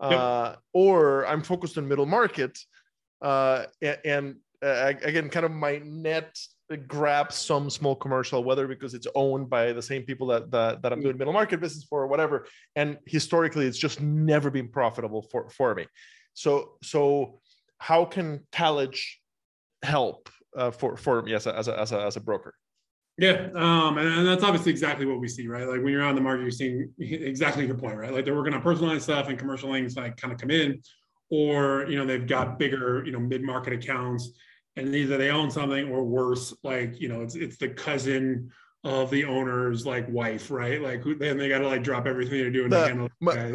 Uh, 0.00 0.50
yep. 0.50 0.58
Or 0.72 1.26
I'm 1.26 1.42
focused 1.42 1.76
on 1.76 1.88
middle 1.88 2.06
market, 2.06 2.58
uh, 3.20 3.64
and, 3.82 3.98
and 4.04 4.36
uh, 4.62 4.92
again, 5.02 5.28
kind 5.28 5.44
of 5.44 5.52
my 5.52 5.82
net 5.84 6.38
grab 6.76 7.32
some 7.32 7.70
small 7.70 7.96
commercial, 7.96 8.44
whether 8.44 8.66
because 8.66 8.94
it's 8.94 9.06
owned 9.14 9.48
by 9.48 9.72
the 9.72 9.82
same 9.82 10.02
people 10.02 10.26
that, 10.26 10.50
that, 10.50 10.82
that 10.82 10.92
I'm 10.92 11.00
doing 11.00 11.16
middle 11.16 11.32
market 11.32 11.60
business 11.60 11.84
for 11.84 12.02
or 12.02 12.06
whatever. 12.06 12.46
And 12.76 12.98
historically, 13.06 13.66
it's 13.66 13.78
just 13.78 14.00
never 14.00 14.50
been 14.50 14.68
profitable 14.68 15.22
for, 15.22 15.48
for 15.48 15.74
me. 15.74 15.86
So, 16.34 16.72
so 16.82 17.40
how 17.78 18.04
can 18.04 18.40
Talage 18.52 19.00
help 19.82 20.28
uh, 20.56 20.70
for, 20.70 20.96
for 20.96 21.22
me 21.22 21.34
as 21.34 21.46
a, 21.46 21.56
as 21.56 21.68
a, 21.68 21.78
as 21.78 21.92
a, 21.92 22.00
as 22.02 22.16
a 22.16 22.20
broker? 22.20 22.54
Yeah, 23.16 23.48
um, 23.56 23.98
and, 23.98 24.06
and, 24.06 24.26
that's 24.26 24.44
obviously 24.44 24.70
exactly 24.70 25.04
what 25.04 25.18
we 25.18 25.26
see, 25.26 25.48
right? 25.48 25.66
Like 25.66 25.82
when 25.82 25.92
you're 25.92 26.04
on 26.04 26.14
the 26.14 26.20
market, 26.20 26.42
you're 26.42 26.52
seeing 26.52 26.92
exactly 27.00 27.66
your 27.66 27.74
point, 27.74 27.96
right? 27.96 28.12
Like 28.12 28.24
they're 28.24 28.36
working 28.36 28.54
on 28.54 28.62
personalized 28.62 29.02
stuff 29.02 29.28
and 29.28 29.36
commercial 29.36 29.72
things 29.72 29.96
like 29.96 30.16
kind 30.16 30.32
of 30.32 30.38
come 30.38 30.52
in, 30.52 30.80
or 31.28 31.84
you 31.88 31.98
know 31.98 32.06
they've 32.06 32.28
got 32.28 32.60
bigger, 32.60 33.02
you 33.04 33.10
know, 33.10 33.18
mid-market 33.18 33.72
accounts 33.72 34.30
and 34.78 34.94
either 34.94 35.18
they 35.18 35.30
own 35.30 35.50
something 35.50 35.90
or 35.90 36.04
worse, 36.04 36.54
like 36.62 37.00
you 37.00 37.08
know, 37.08 37.22
it's 37.22 37.34
it's 37.34 37.56
the 37.56 37.68
cousin 37.68 38.50
of 38.84 39.10
the 39.10 39.24
owner's 39.24 39.84
like 39.84 40.08
wife, 40.08 40.50
right? 40.50 40.80
Like 40.80 41.02
who 41.02 41.16
then 41.16 41.36
they 41.36 41.48
got 41.48 41.58
to 41.58 41.66
like 41.66 41.82
drop 41.82 42.06
everything 42.06 42.38
they're 42.38 42.50
doing 42.50 42.70
the. 42.70 43.10
My, 43.20 43.52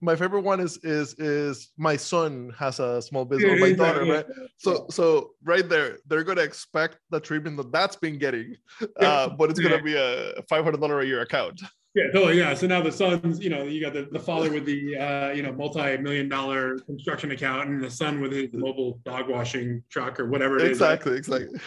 my 0.00 0.16
favorite 0.16 0.42
one 0.42 0.60
is 0.60 0.78
is 0.84 1.14
is 1.14 1.72
my 1.76 1.96
son 1.96 2.52
has 2.56 2.78
a 2.78 3.02
small 3.02 3.24
business. 3.24 3.52
Yeah, 3.52 3.66
my 3.66 3.72
daughter, 3.72 4.04
right? 4.04 4.26
So 4.58 4.86
so 4.90 5.32
right 5.42 5.68
there, 5.68 5.98
they're 6.06 6.24
gonna 6.24 6.42
expect 6.42 6.98
the 7.10 7.20
treatment 7.20 7.56
that 7.56 7.72
that's 7.72 7.96
been 7.96 8.18
getting, 8.18 8.56
uh, 9.00 9.30
but 9.30 9.50
it's 9.50 9.58
gonna 9.58 9.82
be 9.82 9.96
a 9.96 10.40
five 10.48 10.62
hundred 10.64 10.80
dollar 10.80 11.00
a 11.00 11.06
year 11.06 11.22
account. 11.22 11.60
Yeah, 11.94 12.04
totally. 12.12 12.38
Yeah. 12.38 12.54
So 12.54 12.68
now 12.68 12.80
the 12.82 12.92
son's, 12.92 13.40
you 13.40 13.50
know, 13.50 13.64
you 13.64 13.80
got 13.80 13.92
the, 13.92 14.08
the 14.12 14.18
father 14.18 14.52
with 14.52 14.64
the, 14.64 14.96
uh, 14.96 15.30
you 15.32 15.42
know, 15.42 15.52
multi-million 15.52 16.28
dollar 16.28 16.78
construction 16.80 17.32
account 17.32 17.68
and 17.68 17.82
the 17.82 17.90
son 17.90 18.20
with 18.20 18.30
his 18.32 18.50
mobile 18.52 19.00
dog 19.04 19.28
washing 19.28 19.82
truck 19.90 20.20
or 20.20 20.28
whatever 20.28 20.58
it 20.58 20.68
exactly, 20.68 21.12
is. 21.12 21.18
Exactly. 21.18 21.58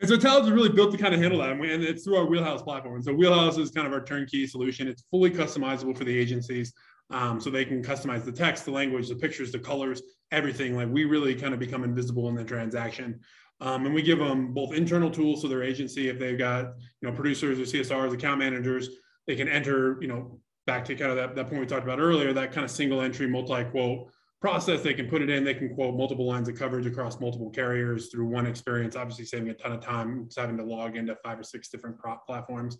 and 0.00 0.08
so 0.08 0.16
Talage 0.16 0.46
is 0.46 0.50
really 0.50 0.70
built 0.70 0.90
to 0.90 0.98
kind 0.98 1.14
of 1.14 1.20
handle 1.20 1.38
that. 1.38 1.50
And, 1.50 1.60
we, 1.60 1.72
and 1.72 1.84
it's 1.84 2.02
through 2.02 2.16
our 2.16 2.26
Wheelhouse 2.26 2.62
platform. 2.62 2.96
And 2.96 3.04
so 3.04 3.14
Wheelhouse 3.14 3.58
is 3.58 3.70
kind 3.70 3.86
of 3.86 3.92
our 3.92 4.02
turnkey 4.02 4.44
solution. 4.48 4.88
It's 4.88 5.04
fully 5.08 5.30
customizable 5.30 5.96
for 5.96 6.04
the 6.04 6.18
agencies. 6.18 6.72
Um, 7.10 7.40
so 7.40 7.50
they 7.50 7.64
can 7.64 7.82
customize 7.82 8.24
the 8.24 8.32
text, 8.32 8.64
the 8.64 8.72
language, 8.72 9.08
the 9.08 9.14
pictures, 9.14 9.52
the 9.52 9.58
colors, 9.60 10.02
everything. 10.32 10.74
Like 10.76 10.88
we 10.88 11.04
really 11.04 11.34
kind 11.34 11.54
of 11.54 11.60
become 11.60 11.84
invisible 11.84 12.28
in 12.28 12.34
the 12.34 12.44
transaction. 12.44 13.20
Um, 13.60 13.86
and 13.86 13.94
we 13.94 14.02
give 14.02 14.18
them 14.18 14.52
both 14.54 14.72
internal 14.72 15.10
tools 15.10 15.42
to 15.42 15.48
their 15.48 15.62
agency 15.62 16.08
if 16.08 16.18
they've 16.18 16.38
got 16.38 16.74
you 17.00 17.08
know 17.08 17.12
producers 17.12 17.58
or 17.58 17.62
CSRs, 17.62 18.12
account 18.12 18.38
managers, 18.38 18.88
they 19.26 19.36
can 19.36 19.48
enter 19.48 19.98
you 20.00 20.08
know 20.08 20.40
back 20.66 20.84
to 20.84 20.94
kind 20.94 21.10
of 21.10 21.16
that, 21.16 21.34
that 21.34 21.48
point 21.48 21.60
we 21.60 21.66
talked 21.66 21.84
about 21.84 21.98
earlier, 21.98 22.32
that 22.32 22.52
kind 22.52 22.64
of 22.64 22.70
single 22.70 23.00
entry 23.00 23.26
multi 23.26 23.64
quote 23.64 24.10
process. 24.40 24.82
They 24.82 24.94
can 24.94 25.08
put 25.08 25.22
it 25.22 25.30
in, 25.30 25.42
they 25.42 25.54
can 25.54 25.74
quote 25.74 25.96
multiple 25.96 26.26
lines 26.26 26.48
of 26.48 26.56
coverage 26.56 26.86
across 26.86 27.18
multiple 27.20 27.50
carriers 27.50 28.10
through 28.10 28.26
one 28.26 28.46
experience, 28.46 28.94
obviously 28.94 29.24
saving 29.24 29.48
a 29.48 29.54
ton 29.54 29.72
of 29.72 29.80
time, 29.80 30.28
having 30.36 30.56
to 30.58 30.64
log 30.64 30.96
into 30.96 31.16
five 31.16 31.40
or 31.40 31.42
six 31.42 31.68
different 31.68 31.98
prop 31.98 32.26
platforms. 32.26 32.78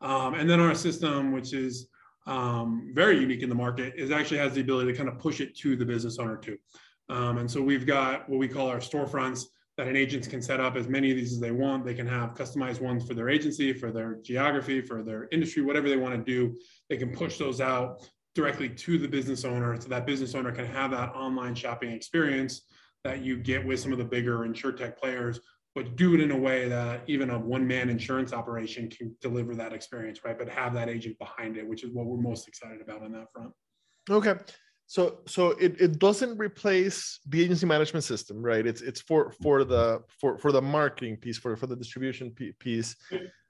Um, 0.00 0.34
and 0.34 0.48
then 0.48 0.60
our 0.60 0.74
system, 0.74 1.32
which 1.32 1.52
is 1.52 1.88
um, 2.26 2.92
very 2.94 3.18
unique 3.18 3.42
in 3.42 3.48
the 3.48 3.54
market, 3.54 3.94
is 3.96 4.10
actually 4.10 4.38
has 4.38 4.54
the 4.54 4.60
ability 4.60 4.92
to 4.92 4.96
kind 4.96 5.08
of 5.08 5.18
push 5.18 5.40
it 5.40 5.56
to 5.58 5.76
the 5.76 5.84
business 5.84 6.18
owner 6.18 6.36
too. 6.36 6.56
Um, 7.08 7.38
and 7.38 7.50
so 7.50 7.60
we've 7.60 7.86
got 7.86 8.28
what 8.28 8.38
we 8.38 8.46
call 8.46 8.68
our 8.68 8.78
storefronts 8.78 9.46
that 9.80 9.88
an 9.88 9.96
agent 9.96 10.28
can 10.28 10.42
set 10.42 10.60
up 10.60 10.76
as 10.76 10.88
many 10.88 11.10
of 11.10 11.16
these 11.16 11.32
as 11.32 11.40
they 11.40 11.52
want. 11.52 11.86
They 11.86 11.94
can 11.94 12.06
have 12.06 12.34
customized 12.34 12.82
ones 12.82 13.02
for 13.08 13.14
their 13.14 13.30
agency, 13.30 13.72
for 13.72 13.90
their 13.90 14.16
geography, 14.22 14.82
for 14.82 15.02
their 15.02 15.26
industry, 15.32 15.62
whatever 15.62 15.88
they 15.88 15.96
want 15.96 16.14
to 16.14 16.22
do. 16.22 16.54
They 16.90 16.98
can 16.98 17.10
push 17.10 17.38
those 17.38 17.62
out 17.62 18.06
directly 18.34 18.68
to 18.68 18.98
the 18.98 19.08
business 19.08 19.42
owner 19.42 19.80
so 19.80 19.88
that 19.88 20.04
business 20.04 20.34
owner 20.34 20.52
can 20.52 20.66
have 20.66 20.90
that 20.90 21.14
online 21.14 21.54
shopping 21.54 21.92
experience 21.92 22.60
that 23.04 23.22
you 23.22 23.38
get 23.38 23.64
with 23.64 23.80
some 23.80 23.90
of 23.90 23.96
the 23.96 24.04
bigger 24.04 24.44
insure 24.44 24.70
tech 24.70 25.00
players 25.00 25.40
but 25.74 25.96
do 25.96 26.14
it 26.14 26.20
in 26.20 26.32
a 26.32 26.36
way 26.36 26.68
that 26.68 27.02
even 27.06 27.30
a 27.30 27.38
one-man 27.38 27.88
insurance 27.88 28.32
operation 28.32 28.88
can 28.90 29.14
deliver 29.20 29.54
that 29.56 29.72
experience 29.72 30.20
right 30.24 30.38
but 30.38 30.48
have 30.48 30.74
that 30.74 30.88
agent 30.88 31.18
behind 31.18 31.56
it 31.56 31.66
which 31.66 31.82
is 31.82 31.90
what 31.92 32.06
we're 32.06 32.20
most 32.20 32.46
excited 32.46 32.80
about 32.80 33.02
on 33.02 33.10
that 33.10 33.26
front 33.32 33.50
okay 34.08 34.34
so 34.90 35.20
so 35.26 35.42
it, 35.52 35.80
it 35.80 35.98
doesn't 35.98 36.36
replace 36.36 37.20
the 37.28 37.40
agency 37.42 37.66
management 37.66 38.04
system 38.04 38.42
right? 38.42 38.66
It's 38.66 38.82
it's 38.82 39.00
for 39.00 39.32
for 39.42 39.64
the 39.64 40.02
for 40.20 40.38
for 40.38 40.50
the 40.50 40.62
marketing 40.62 41.16
piece 41.16 41.38
for 41.38 41.56
for 41.56 41.68
the 41.68 41.76
distribution 41.76 42.32
piece. 42.58 42.96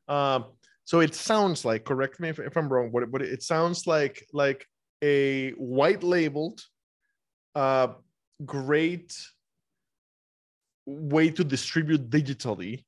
Um 0.07 0.45
so 0.85 1.01
it 1.01 1.15
sounds 1.15 1.65
like 1.65 1.85
correct 1.85 2.19
me 2.21 2.29
if, 2.29 2.39
if 2.41 2.57
i'm 2.57 2.69
wrong 2.69 2.91
but, 2.93 3.11
but 3.13 3.23
it 3.23 3.43
sounds 3.43 3.87
like 3.87 4.27
like 4.33 4.67
a 5.03 5.53
white 5.53 6.03
labeled 6.03 6.61
uh 7.55 7.89
great 8.45 9.15
way 10.91 11.31
to 11.31 11.45
distribute 11.45 12.11
digitally. 12.11 12.85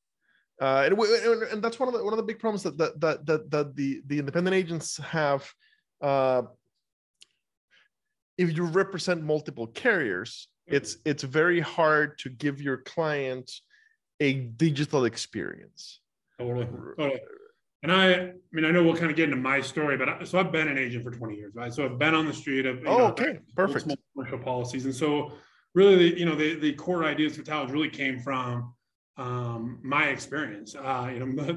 Uh, 0.61 0.89
and, 0.91 1.43
and, 1.45 1.63
that's 1.63 1.81
one 1.81 1.89
of 1.89 1.95
the 1.95 2.05
one 2.05 2.13
of 2.13 2.19
the 2.19 2.23
big 2.23 2.39
problems 2.39 2.63
that 2.63 2.79
that 2.79 3.01
that, 3.01 3.27
that, 3.27 3.51
that 3.51 3.75
the 3.75 4.01
the 4.07 4.19
independent 4.19 4.55
agents 4.55 4.97
have. 4.99 5.51
Uh, 6.01 6.43
if 8.39 8.57
you 8.57 8.65
represent 8.65 9.23
multiple 9.23 9.67
carriers, 9.67 10.49
it's 10.67 10.95
mm-hmm. 10.95 11.11
it's 11.11 11.23
very 11.23 11.61
hard 11.61 12.19
to 12.19 12.31
give 12.31 12.61
your 12.61 12.79
client 12.79 13.51
a 14.21 14.35
digital 14.35 15.05
experience. 15.05 16.01
Totally. 16.39 16.67
totally. 16.67 17.15
Uh, 17.15 17.19
and 17.83 17.91
I, 17.91 18.13
I 18.13 18.33
mean, 18.53 18.65
I 18.65 18.71
know 18.71 18.85
we'll 18.85 18.97
kind 18.97 19.11
of 19.11 19.17
get 19.17 19.25
into 19.25 19.37
my 19.37 19.61
story, 19.61 19.97
but 19.97 20.09
I, 20.09 20.25
so 20.25 20.39
I've 20.39 20.53
been 20.53 20.69
an 20.69 20.79
agent 20.79 21.05
for 21.05 21.11
20 21.11 21.35
years, 21.35 21.53
right? 21.55 21.75
So 21.75 21.85
I've 21.85 21.99
been 21.99 22.15
on 22.15 22.27
the 22.27 22.33
street. 22.33 22.65
of 22.65 22.79
oh, 22.87 22.99
know, 22.99 23.07
okay, 23.07 23.41
perfect. 23.57 23.91
Commercial 24.15 24.39
policies, 24.39 24.85
and 24.85 24.95
so 24.95 25.33
really, 25.75 25.97
the, 25.97 26.19
you 26.19 26.25
know, 26.25 26.37
the 26.37 26.55
the 26.55 26.73
core 26.75 27.05
ideas 27.05 27.37
for 27.37 27.43
Talage 27.43 27.73
really 27.73 27.89
came 27.89 28.21
from 28.21 28.73
um, 29.19 29.79
my 29.83 30.09
experience. 30.09 30.75
Uh, 30.75 31.11
you 31.13 31.25
know, 31.25 31.43
the, 31.45 31.53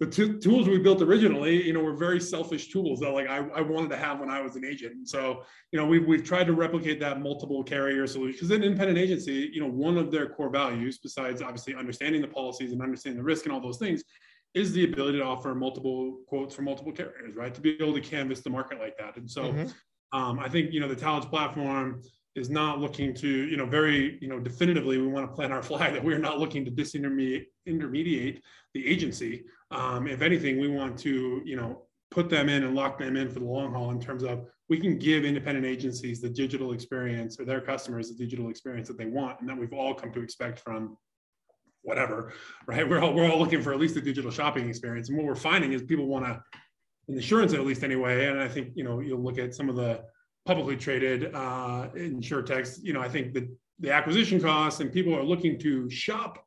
the, 0.00 0.06
the 0.06 0.38
tools 0.38 0.68
we 0.68 0.78
built 0.78 1.02
originally, 1.02 1.64
you 1.64 1.72
know, 1.72 1.80
were 1.80 1.96
very 1.96 2.20
selfish 2.20 2.68
tools 2.68 3.00
that 3.00 3.10
like 3.10 3.28
I, 3.28 3.38
I 3.54 3.60
wanted 3.60 3.90
to 3.90 3.96
have 3.96 4.20
when 4.20 4.30
I 4.30 4.40
was 4.40 4.56
an 4.56 4.64
agent. 4.64 4.94
And 4.94 5.08
so, 5.08 5.44
you 5.72 5.78
know, 5.78 5.86
we've, 5.86 6.06
we've 6.06 6.24
tried 6.24 6.46
to 6.46 6.52
replicate 6.52 7.00
that 7.00 7.20
multiple 7.20 7.62
carrier 7.64 8.06
solution 8.06 8.32
because 8.32 8.50
an 8.50 8.62
independent 8.62 8.98
agency, 8.98 9.50
you 9.52 9.60
know, 9.60 9.68
one 9.68 9.98
of 9.98 10.10
their 10.10 10.28
core 10.28 10.50
values, 10.50 10.98
besides 10.98 11.42
obviously 11.42 11.74
understanding 11.74 12.20
the 12.20 12.28
policies 12.28 12.72
and 12.72 12.80
understanding 12.80 13.18
the 13.18 13.24
risk 13.24 13.44
and 13.44 13.52
all 13.52 13.60
those 13.60 13.78
things, 13.78 14.04
is 14.54 14.72
the 14.72 14.84
ability 14.84 15.18
to 15.18 15.24
offer 15.24 15.52
multiple 15.52 16.20
quotes 16.28 16.54
from 16.54 16.66
multiple 16.66 16.92
carriers, 16.92 17.34
right? 17.34 17.52
To 17.54 17.60
be 17.60 17.74
able 17.74 17.92
to 17.94 18.00
canvas 18.00 18.40
the 18.40 18.50
market 18.50 18.78
like 18.78 18.96
that. 18.98 19.16
And 19.16 19.28
so 19.28 19.52
mm-hmm. 19.52 20.18
um, 20.18 20.38
I 20.38 20.48
think, 20.48 20.72
you 20.72 20.78
know, 20.78 20.86
the 20.86 20.94
Talage 20.94 21.28
platform, 21.28 22.02
is 22.34 22.50
not 22.50 22.80
looking 22.80 23.14
to, 23.14 23.28
you 23.28 23.56
know, 23.56 23.66
very, 23.66 24.18
you 24.20 24.28
know, 24.28 24.40
definitively, 24.40 24.98
we 24.98 25.06
want 25.06 25.28
to 25.28 25.34
plant 25.34 25.52
our 25.52 25.62
flag 25.62 25.92
that 25.92 26.02
we're 26.02 26.18
not 26.18 26.38
looking 26.38 26.64
to 26.64 26.70
disintermediate 26.70 28.40
the 28.74 28.86
agency. 28.86 29.44
Um, 29.70 30.06
if 30.06 30.20
anything, 30.20 30.58
we 30.58 30.68
want 30.68 30.98
to, 31.00 31.42
you 31.44 31.56
know, 31.56 31.86
put 32.10 32.28
them 32.28 32.48
in 32.48 32.64
and 32.64 32.74
lock 32.74 32.98
them 32.98 33.16
in 33.16 33.28
for 33.28 33.40
the 33.40 33.44
long 33.44 33.72
haul 33.72 33.90
in 33.90 34.00
terms 34.00 34.22
of 34.22 34.46
we 34.68 34.78
can 34.78 34.98
give 34.98 35.24
independent 35.24 35.66
agencies 35.66 36.20
the 36.20 36.28
digital 36.28 36.72
experience 36.72 37.38
or 37.38 37.44
their 37.44 37.60
customers 37.60 38.08
the 38.08 38.14
digital 38.14 38.48
experience 38.48 38.88
that 38.88 38.96
they 38.96 39.06
want 39.06 39.40
and 39.40 39.48
that 39.48 39.56
we've 39.56 39.72
all 39.72 39.94
come 39.94 40.12
to 40.12 40.22
expect 40.22 40.60
from 40.60 40.96
whatever, 41.82 42.32
right? 42.66 42.88
We're 42.88 43.00
all, 43.00 43.12
we're 43.12 43.30
all 43.30 43.38
looking 43.38 43.62
for 43.62 43.72
at 43.72 43.78
least 43.78 43.96
a 43.96 44.00
digital 44.00 44.30
shopping 44.30 44.68
experience. 44.68 45.08
And 45.08 45.18
what 45.18 45.26
we're 45.26 45.34
finding 45.34 45.72
is 45.72 45.82
people 45.82 46.06
want 46.06 46.24
to, 46.24 46.42
in 47.08 47.16
insurance 47.16 47.52
at 47.52 47.66
least 47.66 47.84
anyway, 47.84 48.26
and 48.26 48.40
I 48.40 48.48
think, 48.48 48.70
you 48.74 48.84
know, 48.84 49.00
you'll 49.00 49.22
look 49.22 49.38
at 49.38 49.54
some 49.54 49.68
of 49.68 49.76
the 49.76 50.02
publicly 50.46 50.76
traded 50.76 51.34
uh, 51.34 51.88
insurtechs, 51.94 52.78
you 52.82 52.92
know, 52.92 53.00
I 53.00 53.08
think 53.08 53.32
that 53.34 53.48
the 53.78 53.92
acquisition 53.92 54.40
costs 54.40 54.80
and 54.80 54.92
people 54.92 55.14
are 55.14 55.22
looking 55.22 55.58
to 55.60 55.88
shop 55.90 56.44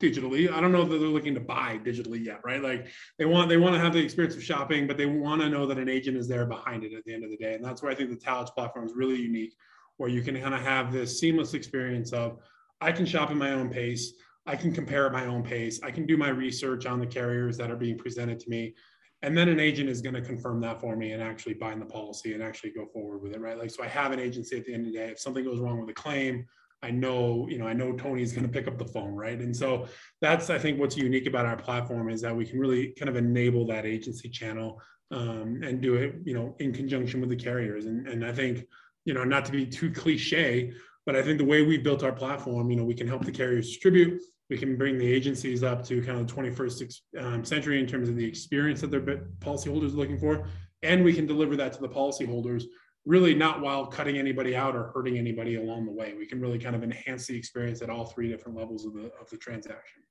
digitally. 0.00 0.50
I 0.50 0.60
don't 0.60 0.72
know 0.72 0.84
that 0.84 0.98
they're 0.98 1.08
looking 1.08 1.34
to 1.34 1.40
buy 1.40 1.78
digitally 1.84 2.24
yet, 2.24 2.40
right? 2.44 2.62
Like 2.62 2.86
they 3.18 3.26
want 3.26 3.48
they 3.48 3.58
want 3.58 3.74
to 3.74 3.80
have 3.80 3.92
the 3.92 3.98
experience 3.98 4.34
of 4.34 4.42
shopping, 4.42 4.86
but 4.86 4.96
they 4.96 5.06
want 5.06 5.42
to 5.42 5.50
know 5.50 5.66
that 5.66 5.78
an 5.78 5.88
agent 5.88 6.16
is 6.16 6.26
there 6.26 6.46
behind 6.46 6.84
it 6.84 6.94
at 6.94 7.04
the 7.04 7.12
end 7.12 7.24
of 7.24 7.30
the 7.30 7.36
day. 7.36 7.54
And 7.54 7.64
that's 7.64 7.82
where 7.82 7.92
I 7.92 7.94
think 7.94 8.10
the 8.10 8.16
Talage 8.16 8.54
platform 8.54 8.86
is 8.86 8.94
really 8.94 9.20
unique, 9.20 9.54
where 9.98 10.08
you 10.08 10.22
can 10.22 10.40
kind 10.40 10.54
of 10.54 10.62
have 10.62 10.90
this 10.90 11.20
seamless 11.20 11.52
experience 11.52 12.12
of 12.12 12.38
I 12.80 12.92
can 12.92 13.04
shop 13.04 13.30
at 13.30 13.36
my 13.36 13.52
own 13.52 13.68
pace. 13.68 14.14
I 14.46 14.56
can 14.56 14.72
compare 14.72 15.04
at 15.04 15.12
my 15.12 15.26
own 15.26 15.42
pace. 15.42 15.78
I 15.82 15.90
can 15.90 16.06
do 16.06 16.16
my 16.16 16.30
research 16.30 16.86
on 16.86 16.98
the 16.98 17.06
carriers 17.06 17.58
that 17.58 17.70
are 17.70 17.76
being 17.76 17.98
presented 17.98 18.40
to 18.40 18.48
me 18.48 18.74
and 19.22 19.36
then 19.36 19.48
an 19.48 19.58
agent 19.58 19.88
is 19.88 20.00
going 20.00 20.14
to 20.14 20.20
confirm 20.20 20.60
that 20.60 20.80
for 20.80 20.96
me 20.96 21.12
and 21.12 21.22
actually 21.22 21.54
bind 21.54 21.80
the 21.80 21.86
policy 21.86 22.34
and 22.34 22.42
actually 22.42 22.70
go 22.70 22.86
forward 22.86 23.22
with 23.22 23.32
it 23.32 23.40
right? 23.40 23.58
Like 23.58 23.70
so 23.70 23.82
i 23.82 23.88
have 23.88 24.12
an 24.12 24.20
agency 24.20 24.56
at 24.56 24.64
the 24.64 24.74
end 24.74 24.86
of 24.86 24.92
the 24.92 24.98
day. 24.98 25.10
If 25.10 25.20
something 25.20 25.44
goes 25.44 25.58
wrong 25.58 25.80
with 25.80 25.90
a 25.90 25.94
claim 25.94 26.46
i 26.80 26.92
know 26.92 27.48
you 27.50 27.58
know 27.58 27.66
i 27.66 27.72
know 27.72 27.92
tony's 27.92 28.32
going 28.32 28.46
to 28.46 28.52
pick 28.52 28.68
up 28.68 28.78
the 28.78 28.84
phone 28.84 29.14
right? 29.14 29.40
And 29.40 29.56
so 29.56 29.86
that's 30.20 30.50
i 30.50 30.58
think 30.58 30.78
what's 30.78 30.96
unique 30.96 31.26
about 31.26 31.46
our 31.46 31.56
platform 31.56 32.08
is 32.10 32.20
that 32.22 32.34
we 32.34 32.46
can 32.46 32.58
really 32.58 32.94
kind 32.98 33.08
of 33.08 33.16
enable 33.16 33.66
that 33.66 33.84
agency 33.84 34.28
channel 34.28 34.80
um, 35.10 35.60
and 35.64 35.80
do 35.80 35.94
it 35.94 36.16
you 36.24 36.34
know 36.34 36.54
in 36.60 36.72
conjunction 36.72 37.20
with 37.20 37.30
the 37.30 37.36
carriers. 37.36 37.86
And, 37.86 38.06
and 38.06 38.24
i 38.24 38.32
think 38.32 38.64
you 39.04 39.14
know 39.14 39.24
not 39.24 39.44
to 39.46 39.52
be 39.52 39.66
too 39.66 39.90
cliche 39.90 40.72
but 41.06 41.16
i 41.16 41.22
think 41.22 41.38
the 41.38 41.44
way 41.44 41.62
we 41.62 41.78
built 41.78 42.04
our 42.04 42.12
platform 42.12 42.70
you 42.70 42.76
know 42.76 42.84
we 42.84 42.94
can 42.94 43.08
help 43.08 43.24
the 43.24 43.32
carriers 43.32 43.66
distribute 43.66 44.20
we 44.50 44.56
can 44.56 44.76
bring 44.76 44.98
the 44.98 45.06
agencies 45.06 45.62
up 45.62 45.84
to 45.86 46.02
kind 46.02 46.18
of 46.18 46.26
the 46.26 46.32
21st 46.32 47.00
um, 47.18 47.44
century 47.44 47.78
in 47.78 47.86
terms 47.86 48.08
of 48.08 48.16
the 48.16 48.24
experience 48.24 48.80
that 48.80 48.90
their 48.90 49.00
policyholders 49.00 49.92
are 49.92 49.96
looking 49.96 50.18
for. 50.18 50.46
And 50.82 51.04
we 51.04 51.12
can 51.12 51.26
deliver 51.26 51.56
that 51.56 51.72
to 51.74 51.80
the 51.80 51.88
policyholders 51.88 52.64
really 53.04 53.34
not 53.34 53.60
while 53.60 53.86
cutting 53.86 54.18
anybody 54.18 54.54
out 54.54 54.76
or 54.76 54.90
hurting 54.94 55.18
anybody 55.18 55.56
along 55.56 55.86
the 55.86 55.92
way. 55.92 56.14
We 56.16 56.26
can 56.26 56.40
really 56.40 56.58
kind 56.58 56.76
of 56.76 56.82
enhance 56.82 57.26
the 57.26 57.36
experience 57.36 57.82
at 57.82 57.90
all 57.90 58.04
three 58.04 58.28
different 58.28 58.56
levels 58.56 58.84
of 58.84 58.94
the, 58.94 59.10
of 59.20 59.28
the 59.30 59.36
transaction. 59.36 60.02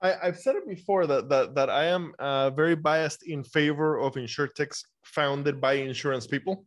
I, 0.00 0.14
have 0.22 0.38
said 0.38 0.54
it 0.56 0.68
before 0.68 1.06
that 1.06 1.28
that, 1.28 1.54
that 1.56 1.70
I 1.70 1.86
am 1.86 2.14
uh, 2.18 2.50
very 2.50 2.76
biased 2.76 3.24
in 3.24 3.42
favor 3.42 3.98
of 3.98 4.14
insurtechs 4.14 4.84
founded 5.02 5.60
by 5.60 5.74
insurance 5.74 6.26
people. 6.26 6.64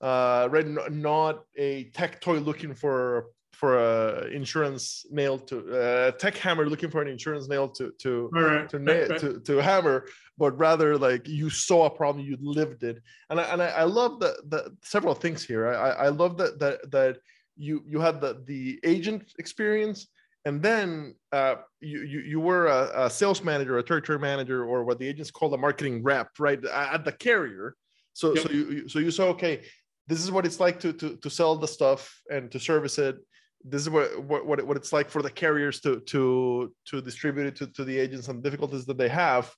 Uh, 0.00 0.48
right, 0.50 0.66
not 0.92 1.44
a 1.56 1.84
tech 1.90 2.20
toy 2.20 2.38
looking 2.38 2.74
for 2.74 3.26
for 3.58 3.76
a 3.76 4.26
insurance 4.28 5.04
nail 5.10 5.36
to 5.36 5.56
uh, 5.76 6.10
tech 6.12 6.36
hammer 6.36 6.68
looking 6.70 6.90
for 6.90 7.02
an 7.02 7.08
insurance 7.08 7.48
nail 7.48 7.68
to 7.68 7.92
to 7.98 8.30
right. 8.32 8.68
to, 8.68 8.78
nail, 8.78 9.08
to 9.22 9.40
to 9.40 9.56
hammer 9.56 10.06
but 10.38 10.56
rather 10.56 10.96
like 10.96 11.26
you 11.26 11.50
saw 11.50 11.86
a 11.86 11.90
problem 11.90 12.24
you 12.24 12.36
lived 12.40 12.84
it 12.84 13.02
and 13.30 13.40
i 13.40 13.42
and 13.52 13.60
i, 13.60 13.66
I 13.66 13.82
love 13.82 14.20
the 14.20 14.32
the 14.46 14.76
several 14.82 15.12
things 15.12 15.44
here 15.44 15.66
i 15.66 16.06
i 16.06 16.08
love 16.08 16.38
that 16.38 16.60
that 16.60 16.90
that 16.92 17.18
you 17.56 17.82
you 17.84 17.98
had 17.98 18.20
the 18.20 18.42
the 18.46 18.78
agent 18.84 19.32
experience 19.40 20.06
and 20.44 20.62
then 20.62 21.14
uh, 21.32 21.56
you, 21.80 22.02
you 22.02 22.20
you 22.20 22.40
were 22.40 22.68
a, 22.68 23.06
a 23.06 23.10
sales 23.10 23.42
manager 23.42 23.76
a 23.78 23.82
territory 23.82 24.20
manager 24.20 24.64
or 24.64 24.84
what 24.84 25.00
the 25.00 25.08
agents 25.08 25.32
call 25.32 25.52
a 25.52 25.58
marketing 25.58 26.00
rep 26.04 26.30
right 26.38 26.64
at 26.64 27.04
the 27.04 27.12
carrier 27.12 27.74
so 28.12 28.34
yep. 28.34 28.44
so 28.44 28.50
you 28.52 28.88
so 28.88 28.98
you 29.00 29.10
saw 29.10 29.24
okay 29.26 29.62
this 30.06 30.22
is 30.22 30.30
what 30.30 30.46
it's 30.46 30.60
like 30.60 30.78
to, 30.78 30.92
to 30.92 31.16
to 31.16 31.28
sell 31.28 31.56
the 31.56 31.66
stuff 31.66 32.22
and 32.30 32.52
to 32.52 32.60
service 32.60 32.98
it 32.98 33.16
this 33.64 33.82
is 33.82 33.90
what 33.90 34.22
what 34.22 34.66
what 34.66 34.76
it's 34.76 34.92
like 34.92 35.10
for 35.10 35.22
the 35.22 35.30
carriers 35.30 35.80
to 35.80 36.00
to 36.00 36.72
to 36.86 37.00
distribute 37.00 37.46
it 37.46 37.56
to, 37.56 37.66
to 37.66 37.84
the 37.84 37.98
agents 37.98 38.28
and 38.28 38.42
difficulties 38.42 38.86
that 38.86 38.98
they 38.98 39.08
have. 39.08 39.52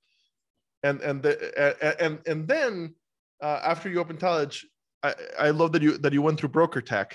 And 0.83 1.01
and 1.03 1.23
the, 1.23 2.01
and 2.01 2.19
and 2.27 2.49
then 2.49 2.95
uh, 3.43 3.61
after 3.63 3.91
you 3.91 4.01
open 4.01 4.17
Talage 4.17 4.65
I, 5.03 5.15
I 5.39 5.51
love 5.51 5.73
that 5.73 5.83
you 5.83 5.99
that 5.99 6.13
you 6.13 6.23
went 6.23 6.41
through 6.41 6.51
BrokerTech 6.51 7.13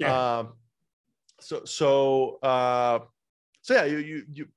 yeah. 0.00 0.38
Um, 0.38 0.54
so 1.40 1.64
so 1.64 2.38
uh 2.42 3.00
so 3.62 3.74
yeah 3.74 3.84
you 3.84 3.98
you 3.98 4.24
you 4.32 4.48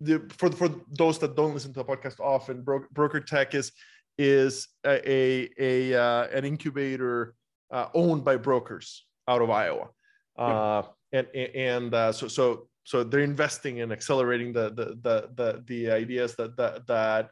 the, 0.00 0.30
for 0.36 0.50
for 0.52 0.68
those 0.90 1.18
that 1.20 1.34
don't 1.34 1.54
listen 1.54 1.72
to 1.72 1.82
the 1.82 1.84
podcast 1.84 2.20
often 2.20 2.62
Bro- 2.62 2.86
BrokerTech 2.94 3.54
is 3.54 3.72
is 4.18 4.68
a 4.84 5.10
a, 5.10 5.48
a 5.58 6.00
uh, 6.00 6.26
an 6.28 6.44
incubator 6.44 7.34
uh, 7.70 7.86
owned 7.94 8.24
by 8.24 8.36
brokers 8.36 9.06
out 9.28 9.42
of 9.42 9.50
Iowa. 9.50 9.88
Uh, 10.36 10.82
and 11.12 11.26
and 11.34 11.94
uh, 11.94 12.12
so 12.12 12.28
so 12.28 12.68
so 12.84 13.04
they're 13.04 13.20
investing 13.20 13.78
in 13.78 13.92
accelerating 13.92 14.52
the 14.52 14.70
the 14.70 14.98
the 15.02 15.28
the, 15.34 15.64
the 15.66 15.90
ideas 15.90 16.34
that, 16.36 16.56
that 16.56 16.86
that 16.86 17.30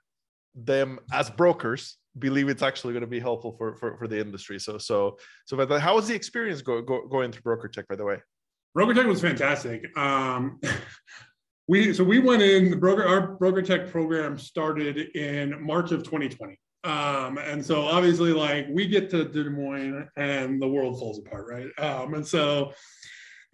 them 0.54 0.98
as 1.12 1.30
brokers 1.30 1.98
believe 2.18 2.48
it's 2.48 2.62
actually 2.62 2.92
going 2.92 3.02
to 3.02 3.06
be 3.06 3.20
helpful 3.20 3.54
for 3.58 3.74
for, 3.74 3.96
for 3.96 4.08
the 4.08 4.18
industry. 4.18 4.58
So 4.58 4.78
so 4.78 5.18
so 5.46 5.56
but 5.56 5.80
how 5.80 5.94
was 5.94 6.08
the 6.08 6.14
experience 6.14 6.62
go, 6.62 6.82
go, 6.82 7.06
going 7.06 7.32
through 7.32 7.42
BrokerTech 7.42 7.86
by 7.88 7.96
the 7.96 8.04
way? 8.04 8.18
BrokerTech 8.76 9.06
was 9.06 9.20
fantastic. 9.20 9.84
Um 9.96 10.60
we 11.68 11.92
so 11.92 12.04
we 12.04 12.18
went 12.18 12.42
in 12.42 12.70
the 12.70 12.76
broker 12.76 13.04
our 13.04 13.36
BrokerTech 13.36 13.90
program 13.90 14.38
started 14.38 14.98
in 15.16 15.64
march 15.64 15.90
of 15.90 16.04
2020 16.04 16.56
um, 16.86 17.38
and 17.38 17.64
so 17.64 17.82
obviously 17.82 18.32
like 18.32 18.68
we 18.70 18.86
get 18.86 19.10
to 19.10 19.24
Des 19.24 19.50
Moines 19.50 20.08
and 20.16 20.62
the 20.62 20.68
world 20.68 21.00
falls 21.00 21.18
apart, 21.18 21.48
right? 21.48 21.66
Um, 21.84 22.14
and 22.14 22.24
so 22.24 22.72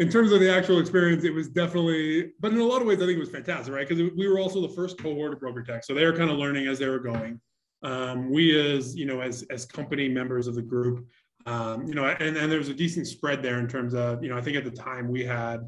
in 0.02 0.09
terms 0.09 0.32
of 0.32 0.40
the 0.40 0.52
actual 0.52 0.80
experience, 0.80 1.23
it 1.23 1.32
was 1.32 1.49
definitely, 1.49 2.32
but 2.40 2.52
in 2.52 2.59
a 2.59 2.64
lot 2.64 2.82
of 2.82 2.88
ways, 2.88 2.99
I 3.00 3.06
think 3.06 3.16
it 3.16 3.21
was 3.21 3.30
fantastic, 3.30 3.73
right? 3.73 3.88
Because 3.88 4.11
we 4.16 4.28
were 4.28 4.40
also 4.40 4.61
the 4.61 4.75
first 4.75 4.99
cohort 4.99 5.32
of 5.32 5.38
BrokerTech. 5.38 5.85
So 5.85 5.94
they 5.94 6.04
were 6.04 6.16
kind 6.16 6.28
of 6.28 6.38
learning 6.38 6.66
as 6.66 6.80
they 6.80 6.88
were 6.88 6.99
going. 6.99 7.40
Um, 7.85 8.30
we 8.30 8.76
as, 8.76 8.97
you 8.97 9.06
know, 9.06 9.21
as, 9.21 9.44
as 9.44 9.64
company 9.64 10.09
members 10.09 10.49
of 10.49 10.56
the 10.56 10.62
group, 10.62 11.06
um, 11.47 11.87
you 11.87 11.94
know, 11.94 12.04
and, 12.04 12.37
and 12.37 12.50
there's 12.50 12.68
a 12.68 12.75
decent 12.75 13.06
spread 13.06 13.42
there 13.42 13.61
in 13.61 13.68
terms 13.68 13.94
of, 13.94 14.23
you 14.25 14.28
know, 14.28 14.37
I 14.37 14.40
think 14.40 14.56
at 14.56 14.64
the 14.64 14.73
time 14.73 15.09
we 15.09 15.25
had, 15.25 15.61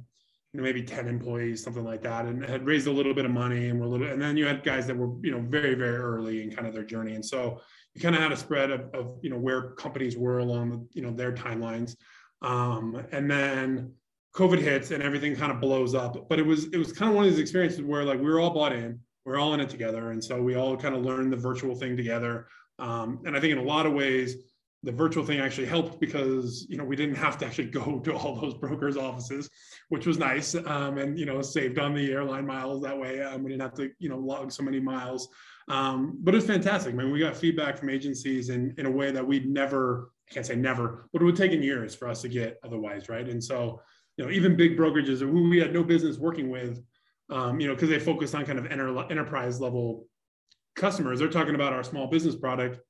you 0.53 0.61
know, 0.61 0.63
maybe 0.65 0.83
10 0.83 1.07
employees, 1.07 1.63
something 1.63 1.85
like 1.85 2.03
that, 2.03 2.27
and 2.27 2.45
had 2.45 2.67
raised 2.67 2.89
a 2.89 2.93
little 2.93 3.15
bit 3.15 3.25
of 3.25 3.31
money 3.31 3.69
and 3.69 3.79
were 3.79 3.87
a 3.87 3.89
little, 3.89 4.07
and 4.09 4.21
then 4.21 4.37
you 4.37 4.47
had 4.47 4.65
guys 4.65 4.87
that 4.89 4.97
were, 4.97 5.13
you 5.23 5.31
know, 5.31 5.41
very, 5.41 5.75
very 5.75 5.97
early 5.97 6.43
in 6.43 6.51
kind 6.51 6.67
of 6.67 6.75
their 6.75 6.85
journey. 6.85 7.15
And 7.15 7.25
so 7.25 7.61
you 7.95 8.01
kind 8.01 8.17
of 8.17 8.21
had 8.21 8.33
a 8.33 8.37
spread 8.37 8.71
of, 8.71 8.83
of 8.95 9.19
you 9.23 9.31
know, 9.31 9.39
where 9.39 9.71
companies 9.73 10.17
were 10.17 10.39
along, 10.39 10.71
the, 10.71 10.87
you 10.93 11.03
know, 11.03 11.13
their 11.13 11.33
timelines. 11.33 11.97
Um, 12.43 13.05
and 13.13 13.31
then, 13.31 13.93
COVID 14.35 14.59
hits 14.59 14.91
and 14.91 15.03
everything 15.03 15.37
kind 15.37 15.53
of 15.53 15.61
blows 15.61 15.95
up. 15.95 16.29
But 16.29 16.39
it 16.39 16.47
was 16.47 16.67
it 16.67 16.77
was 16.77 16.93
kind 16.93 17.11
of 17.11 17.17
one 17.17 17.25
of 17.25 17.31
these 17.31 17.41
experiences 17.41 17.83
where 17.83 18.05
like 18.05 18.19
we 18.19 18.27
were 18.27 18.41
all 18.41 18.51
bought 18.51 18.73
in, 18.73 18.99
we 19.25 19.33
are 19.33 19.39
all 19.39 19.55
in 19.55 19.61
it 19.61 19.71
together, 19.71 20.11
and 20.11 20.23
so 20.23 20.43
we 20.43 20.57
all 20.57 20.77
kind 20.77 20.95
of 20.95 21.03
learned 21.03 21.33
the 21.33 21.37
virtual 21.37 21.75
thing 21.75 21.97
together. 21.97 22.47
Um, 22.79 23.21
and 23.25 23.37
I 23.37 23.41
think 23.41 23.53
in 23.53 23.59
a 23.59 23.63
lot 23.63 23.87
of 23.87 23.93
ways, 23.93 24.37
the 24.85 24.93
virtual 24.93 25.25
thing 25.25 25.41
actually 25.41 25.67
helped 25.67 25.99
because 25.99 26.67
you 26.69 26.77
know 26.77 26.85
we 26.85 26.95
didn't 26.95 27.15
have 27.15 27.39
to 27.39 27.47
actually 27.47 27.71
go 27.71 27.99
to 28.01 28.15
all 28.15 28.39
those 28.41 28.55
brokers 28.55 28.97
offices 28.97 29.49
which 29.89 30.07
was 30.07 30.19
nice 30.19 30.55
um, 30.55 30.99
and 30.99 31.19
you 31.19 31.27
know 31.27 31.41
saved 31.43 31.79
on 31.79 31.95
the 31.95 32.13
airline 32.13 32.47
miles 32.47 32.83
that 32.83 32.97
way 32.97 33.23
um, 33.23 33.43
we 33.43 33.51
didn't 33.51 33.63
have 33.63 33.75
to 33.75 33.91
you 33.99 34.09
know 34.09 34.19
log 34.19 34.53
so 34.53 34.63
many 34.63 34.79
miles 34.79 35.29
um, 35.69 36.19
but 36.21 36.35
it's 36.35 36.47
fantastic 36.47 36.93
I 36.93 36.97
mean 36.97 37.11
we 37.11 37.19
got 37.19 37.37
feedback 37.37 37.79
from 37.79 37.89
agencies 37.89 38.51
in, 38.51 38.75
in 38.77 38.87
a 38.87 38.91
way 38.91 39.11
that 39.11 39.27
we'd 39.27 39.49
never 39.49 40.11
I 40.31 40.35
can't 40.35 40.47
say 40.47 40.57
never 40.57 41.09
but 41.13 41.23
it 41.23 41.25
would 41.25 41.37
take 41.37 41.53
years 41.53 41.95
for 41.95 42.09
us 42.09 42.21
to 42.23 42.29
get 42.29 42.59
otherwise 42.63 43.09
right 43.09 43.29
and 43.29 43.43
so 43.43 43.81
you 44.17 44.25
know 44.25 44.31
even 44.31 44.57
big 44.57 44.77
brokerages 44.77 45.21
who 45.21 45.49
we 45.49 45.59
had 45.59 45.73
no 45.73 45.83
business 45.83 46.19
working 46.19 46.51
with 46.51 46.83
um, 47.31 47.61
you 47.61 47.69
know 47.69 47.75
because 47.75 47.89
they 47.89 47.99
focused 47.99 48.35
on 48.35 48.45
kind 48.45 48.59
of 48.59 48.67
enter, 48.67 48.97
enterprise 49.11 49.61
level 49.61 50.07
customers 50.77 51.19
they're 51.19 51.29
talking 51.29 51.55
about 51.55 51.73
our 51.73 51.85
small 51.85 52.07
business 52.07 52.35
product 52.35 52.81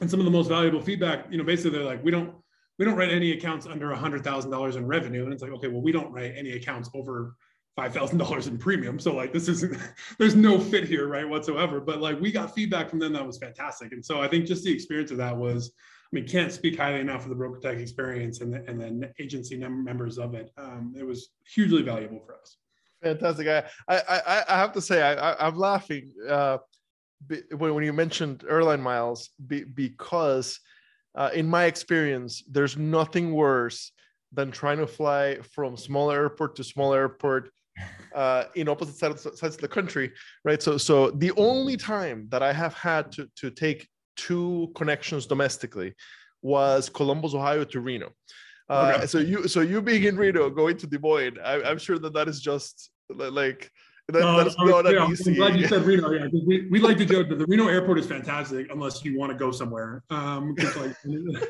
and 0.00 0.10
some 0.10 0.20
of 0.20 0.26
the 0.26 0.30
most 0.30 0.48
valuable 0.48 0.80
feedback, 0.80 1.26
you 1.30 1.38
know, 1.38 1.44
basically 1.44 1.70
they're 1.70 1.86
like, 1.86 2.04
we 2.04 2.10
don't 2.10 2.34
we 2.78 2.84
don't 2.84 2.96
write 2.96 3.10
any 3.10 3.32
accounts 3.32 3.66
under 3.66 3.92
hundred 3.94 4.22
thousand 4.22 4.50
dollars 4.50 4.76
in 4.76 4.86
revenue, 4.86 5.24
and 5.24 5.32
it's 5.32 5.42
like, 5.42 5.52
okay, 5.52 5.68
well, 5.68 5.80
we 5.80 5.92
don't 5.92 6.12
write 6.12 6.34
any 6.36 6.52
accounts 6.52 6.90
over 6.94 7.34
five 7.74 7.94
thousand 7.94 8.18
dollars 8.18 8.46
in 8.46 8.58
premium, 8.58 8.98
so 8.98 9.14
like 9.14 9.32
this 9.32 9.48
isn't 9.48 9.78
there's 10.18 10.36
no 10.36 10.58
fit 10.60 10.84
here, 10.84 11.08
right, 11.08 11.28
whatsoever. 11.28 11.80
But 11.80 12.00
like 12.00 12.20
we 12.20 12.30
got 12.30 12.54
feedback 12.54 12.90
from 12.90 12.98
them 12.98 13.12
that 13.14 13.26
was 13.26 13.38
fantastic, 13.38 13.92
and 13.92 14.04
so 14.04 14.20
I 14.20 14.28
think 14.28 14.46
just 14.46 14.64
the 14.64 14.72
experience 14.72 15.10
of 15.10 15.18
that 15.18 15.36
was. 15.36 15.72
I 16.06 16.08
mean, 16.12 16.26
can't 16.26 16.52
speak 16.52 16.78
highly 16.78 17.00
enough 17.00 17.24
of 17.24 17.30
the 17.30 17.34
BrokerTech 17.34 17.80
experience 17.80 18.40
and 18.40 18.52
the, 18.52 18.64
and 18.68 18.80
then 18.80 19.10
agency 19.18 19.56
members 19.56 20.18
of 20.18 20.34
it. 20.34 20.52
Um, 20.56 20.94
it 20.96 21.04
was 21.04 21.30
hugely 21.52 21.82
valuable 21.82 22.20
for 22.24 22.36
us. 22.36 22.58
Fantastic. 23.02 23.48
I 23.48 23.64
I 23.88 24.44
I 24.48 24.56
have 24.56 24.72
to 24.72 24.80
say 24.80 25.02
I, 25.02 25.48
am 25.48 25.56
laughing. 25.56 26.12
Uh, 26.28 26.58
when 27.52 27.82
you 27.82 27.92
mentioned 27.92 28.44
airline 28.48 28.80
miles 28.80 29.30
because 29.74 30.60
uh, 31.14 31.30
in 31.32 31.46
my 31.46 31.64
experience 31.64 32.44
there's 32.50 32.76
nothing 32.76 33.32
worse 33.32 33.92
than 34.32 34.50
trying 34.50 34.78
to 34.78 34.86
fly 34.86 35.38
from 35.54 35.76
small 35.76 36.10
airport 36.10 36.56
to 36.56 36.64
small 36.64 36.92
airport 36.92 37.50
uh, 38.14 38.44
in 38.54 38.68
opposite 38.68 38.96
sides, 38.96 39.22
sides 39.22 39.54
of 39.54 39.60
the 39.60 39.68
country 39.68 40.12
right 40.44 40.62
so 40.62 40.76
so 40.76 41.10
the 41.10 41.32
only 41.32 41.76
time 41.76 42.26
that 42.30 42.42
i 42.42 42.52
have 42.52 42.74
had 42.74 43.10
to, 43.12 43.28
to 43.36 43.50
take 43.50 43.88
two 44.16 44.70
connections 44.74 45.26
domestically 45.26 45.94
was 46.42 46.88
columbus 46.88 47.34
ohio 47.34 47.64
to 47.64 47.80
reno 47.80 48.10
uh, 48.68 48.94
okay. 48.96 49.06
so 49.06 49.18
you 49.18 49.46
so 49.46 49.60
you 49.60 49.80
being 49.80 50.04
in 50.04 50.16
reno 50.16 50.50
going 50.50 50.76
to 50.76 50.86
des 50.86 50.98
moines 50.98 51.38
I, 51.44 51.62
i'm 51.62 51.78
sure 51.78 51.98
that 51.98 52.14
that 52.14 52.28
is 52.28 52.40
just 52.40 52.90
like 53.08 53.70
that, 54.08 54.20
no, 54.20 54.36
that's 54.36 54.56
not 54.56 54.92
yeah, 54.92 55.04
I'm 55.04 55.34
glad 55.34 55.58
you 55.58 55.66
said 55.66 55.82
Reno. 55.82 56.12
Yeah, 56.12 56.28
we, 56.46 56.68
we 56.70 56.78
like 56.78 56.96
to 56.98 57.04
joke 57.04 57.28
that 57.28 57.40
the 57.40 57.46
Reno 57.46 57.66
airport 57.66 57.98
is 57.98 58.06
fantastic 58.06 58.68
unless 58.70 59.04
you 59.04 59.18
want 59.18 59.32
to 59.32 59.38
go 59.38 59.50
somewhere. 59.50 60.04
Um, 60.10 60.54
like, 60.76 60.94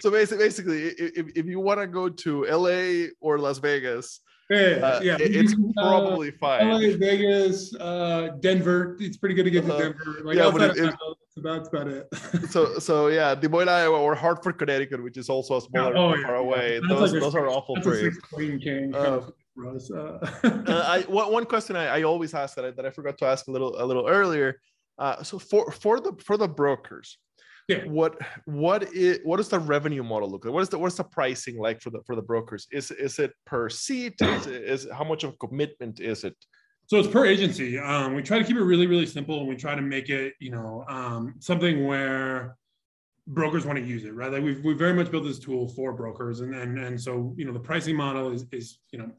so 0.00 0.10
basically, 0.10 0.44
basically, 0.44 0.86
if, 0.98 1.28
if 1.36 1.46
you 1.46 1.60
want 1.60 1.78
to 1.78 1.86
go 1.86 2.08
to 2.08 2.44
LA 2.46 3.10
or 3.20 3.38
Las 3.38 3.58
Vegas, 3.58 4.20
yeah, 4.50 4.58
uh, 4.58 5.00
yeah. 5.00 5.16
it's 5.20 5.54
probably 5.76 6.30
uh, 6.30 6.38
fine. 6.40 6.70
LA, 6.70 6.96
Vegas, 6.98 7.72
uh, 7.76 8.30
Denver. 8.40 8.96
It's 8.98 9.16
pretty 9.16 9.36
good 9.36 9.44
to 9.44 9.50
get 9.50 9.64
to 9.66 9.74
uh, 9.74 9.78
Denver. 9.78 10.22
Like 10.24 10.36
yeah, 10.36 10.50
but 10.50 10.76
it, 10.76 10.94
it, 11.36 11.42
that's 11.42 11.68
about 11.68 11.88
it. 11.88 12.08
so, 12.50 12.78
so 12.78 13.08
yeah, 13.08 13.34
Des 13.34 13.48
Moines, 13.48 13.68
Iowa, 13.68 13.98
or 13.98 14.14
Hartford, 14.14 14.58
Connecticut, 14.58 15.02
which 15.02 15.16
is 15.16 15.28
also 15.28 15.56
a 15.56 15.60
smaller 15.60 15.96
oh, 15.96 16.14
yeah. 16.14 16.26
far 16.26 16.36
away. 16.36 16.80
Those, 16.88 17.12
like 17.12 17.22
those 17.22 17.34
are 17.34 17.48
awful 17.48 17.80
for 17.82 17.96
you. 17.96 18.12
Uh. 18.94 19.20
uh, 20.44 20.84
I, 20.86 21.04
one 21.08 21.44
question 21.44 21.76
I, 21.76 21.98
I 21.98 22.02
always 22.02 22.32
ask 22.32 22.56
that 22.56 22.64
I, 22.64 22.70
that 22.70 22.86
I 22.86 22.90
forgot 22.90 23.18
to 23.18 23.26
ask 23.26 23.48
a 23.48 23.50
little 23.50 23.82
a 23.82 23.84
little 23.84 24.08
earlier. 24.08 24.58
Uh, 24.98 25.22
so 25.22 25.38
for 25.38 25.70
for 25.70 26.00
the 26.00 26.12
for 26.24 26.36
the 26.36 26.48
brokers, 26.48 27.18
yeah. 27.68 27.84
what 27.84 28.18
what 28.46 28.82
is 28.94 29.20
what 29.24 29.36
does 29.36 29.48
the 29.48 29.58
revenue 29.58 30.02
model 30.02 30.30
look 30.30 30.44
like? 30.44 30.54
What 30.54 30.62
is 30.62 30.68
the 30.68 30.78
what's 30.78 30.96
the 30.96 31.04
pricing 31.04 31.58
like 31.58 31.80
for 31.80 31.90
the 31.90 32.00
for 32.06 32.16
the 32.16 32.22
brokers? 32.22 32.66
Is 32.72 32.90
is 32.90 33.18
it 33.18 33.32
per 33.44 33.68
seat? 33.68 34.14
Is, 34.20 34.46
is 34.46 34.88
how 34.92 35.04
much 35.04 35.24
of 35.24 35.30
a 35.30 35.46
commitment 35.46 36.00
is 36.00 36.24
it? 36.24 36.36
So 36.92 36.98
it's 36.98 37.08
per 37.08 37.24
agency. 37.24 37.78
Um, 37.78 38.14
we 38.14 38.22
try 38.22 38.38
to 38.38 38.44
keep 38.44 38.54
it 38.54 38.62
really 38.62 38.86
really 38.86 39.06
simple, 39.06 39.38
and 39.38 39.48
we 39.48 39.56
try 39.56 39.74
to 39.74 39.80
make 39.80 40.10
it 40.10 40.34
you 40.40 40.50
know 40.50 40.84
um, 40.90 41.36
something 41.38 41.86
where 41.86 42.58
brokers 43.26 43.64
want 43.64 43.78
to 43.78 43.82
use 43.82 44.04
it, 44.04 44.14
right? 44.14 44.30
Like 44.30 44.42
we've 44.42 44.62
we 44.62 44.74
very 44.74 44.92
much 44.92 45.10
built 45.10 45.24
this 45.24 45.38
tool 45.38 45.68
for 45.68 45.94
brokers, 45.94 46.40
and 46.40 46.54
and 46.54 46.78
and 46.78 47.00
so 47.00 47.32
you 47.34 47.46
know 47.46 47.52
the 47.54 47.60
pricing 47.60 47.96
model 47.96 48.30
is 48.30 48.44
is 48.52 48.80
you 48.90 48.98
know 48.98 49.10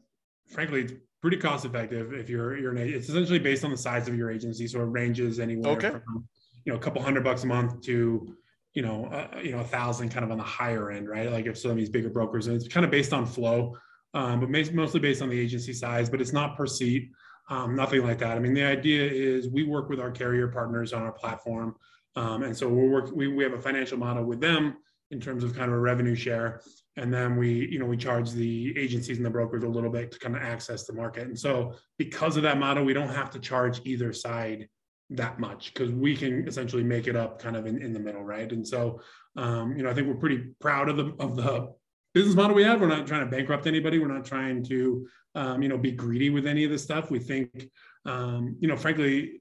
frankly, 0.46 0.82
it's 0.82 0.92
pretty 1.20 1.36
cost 1.36 1.64
effective 1.64 2.12
if 2.12 2.30
you're 2.30 2.56
you're 2.56 2.70
an 2.70 2.78
it's 2.78 3.08
essentially 3.08 3.40
based 3.40 3.64
on 3.64 3.72
the 3.72 3.76
size 3.76 4.06
of 4.06 4.16
your 4.16 4.30
agency, 4.30 4.68
so 4.68 4.80
it 4.80 4.84
ranges 4.84 5.40
anywhere 5.40 5.72
okay. 5.72 5.90
from 5.90 6.28
you 6.64 6.72
know 6.72 6.78
a 6.78 6.80
couple 6.80 7.02
hundred 7.02 7.24
bucks 7.24 7.42
a 7.42 7.46
month 7.48 7.80
to 7.80 8.36
you 8.74 8.82
know 8.82 9.06
uh, 9.06 9.40
you 9.42 9.50
know 9.50 9.58
a 9.58 9.64
thousand 9.64 10.10
kind 10.10 10.24
of 10.24 10.30
on 10.30 10.38
the 10.38 10.44
higher 10.44 10.92
end, 10.92 11.08
right? 11.08 11.28
Like 11.32 11.46
if 11.46 11.58
some 11.58 11.72
of 11.72 11.76
these 11.76 11.90
bigger 11.90 12.08
brokers, 12.08 12.46
and 12.46 12.54
it's 12.54 12.68
kind 12.68 12.84
of 12.84 12.92
based 12.92 13.12
on 13.12 13.26
flow, 13.26 13.76
um, 14.14 14.38
but 14.38 14.48
mostly 14.48 15.00
based 15.00 15.22
on 15.22 15.28
the 15.28 15.40
agency 15.40 15.72
size, 15.72 16.08
but 16.08 16.20
it's 16.20 16.32
not 16.32 16.56
per 16.56 16.68
seat. 16.68 17.10
Um, 17.50 17.76
nothing 17.76 18.02
like 18.02 18.18
that. 18.18 18.36
I 18.36 18.40
mean, 18.40 18.54
the 18.54 18.64
idea 18.64 19.04
is 19.04 19.48
we 19.48 19.64
work 19.64 19.88
with 19.88 20.00
our 20.00 20.10
carrier 20.10 20.48
partners 20.48 20.92
on 20.92 21.02
our 21.02 21.12
platform. 21.12 21.76
Um, 22.16 22.42
and 22.42 22.56
so 22.56 22.68
we're 22.68 22.88
work, 22.88 23.10
we, 23.14 23.28
we 23.28 23.44
have 23.44 23.52
a 23.52 23.60
financial 23.60 23.98
model 23.98 24.24
with 24.24 24.40
them 24.40 24.76
in 25.10 25.20
terms 25.20 25.44
of 25.44 25.54
kind 25.54 25.70
of 25.70 25.76
a 25.76 25.80
revenue 25.80 26.14
share 26.14 26.62
and 26.96 27.12
then 27.12 27.36
we 27.36 27.68
you 27.70 27.78
know 27.78 27.86
we 27.86 27.96
charge 27.96 28.30
the 28.32 28.76
agencies 28.78 29.16
and 29.16 29.26
the 29.26 29.30
brokers 29.30 29.62
a 29.62 29.68
little 29.68 29.90
bit 29.90 30.12
to 30.12 30.18
kind 30.18 30.36
of 30.36 30.42
access 30.42 30.84
the 30.84 30.92
market 30.92 31.26
and 31.26 31.38
so 31.38 31.74
because 31.98 32.36
of 32.36 32.42
that 32.42 32.58
model 32.58 32.84
we 32.84 32.92
don't 32.92 33.08
have 33.08 33.30
to 33.30 33.38
charge 33.38 33.80
either 33.84 34.12
side 34.12 34.68
that 35.10 35.38
much 35.38 35.72
because 35.72 35.90
we 35.90 36.16
can 36.16 36.46
essentially 36.48 36.82
make 36.82 37.06
it 37.06 37.14
up 37.14 37.38
kind 37.38 37.56
of 37.56 37.66
in, 37.66 37.80
in 37.80 37.92
the 37.92 38.00
middle 38.00 38.22
right 38.22 38.52
and 38.52 38.66
so 38.66 39.00
um, 39.36 39.76
you 39.76 39.82
know 39.82 39.90
i 39.90 39.94
think 39.94 40.06
we're 40.06 40.14
pretty 40.14 40.38
proud 40.60 40.88
of 40.88 40.96
the 40.96 41.14
of 41.18 41.36
the 41.36 41.72
business 42.14 42.34
model 42.34 42.54
we 42.54 42.62
have 42.62 42.80
we're 42.80 42.86
not 42.86 43.06
trying 43.06 43.24
to 43.24 43.30
bankrupt 43.30 43.66
anybody 43.66 43.98
we're 43.98 44.08
not 44.08 44.24
trying 44.24 44.64
to 44.64 45.06
um, 45.34 45.62
you 45.62 45.68
know 45.68 45.76
be 45.76 45.90
greedy 45.90 46.30
with 46.30 46.46
any 46.46 46.64
of 46.64 46.70
this 46.70 46.82
stuff 46.82 47.10
we 47.10 47.18
think 47.18 47.68
um, 48.06 48.56
you 48.60 48.68
know 48.68 48.76
frankly 48.76 49.40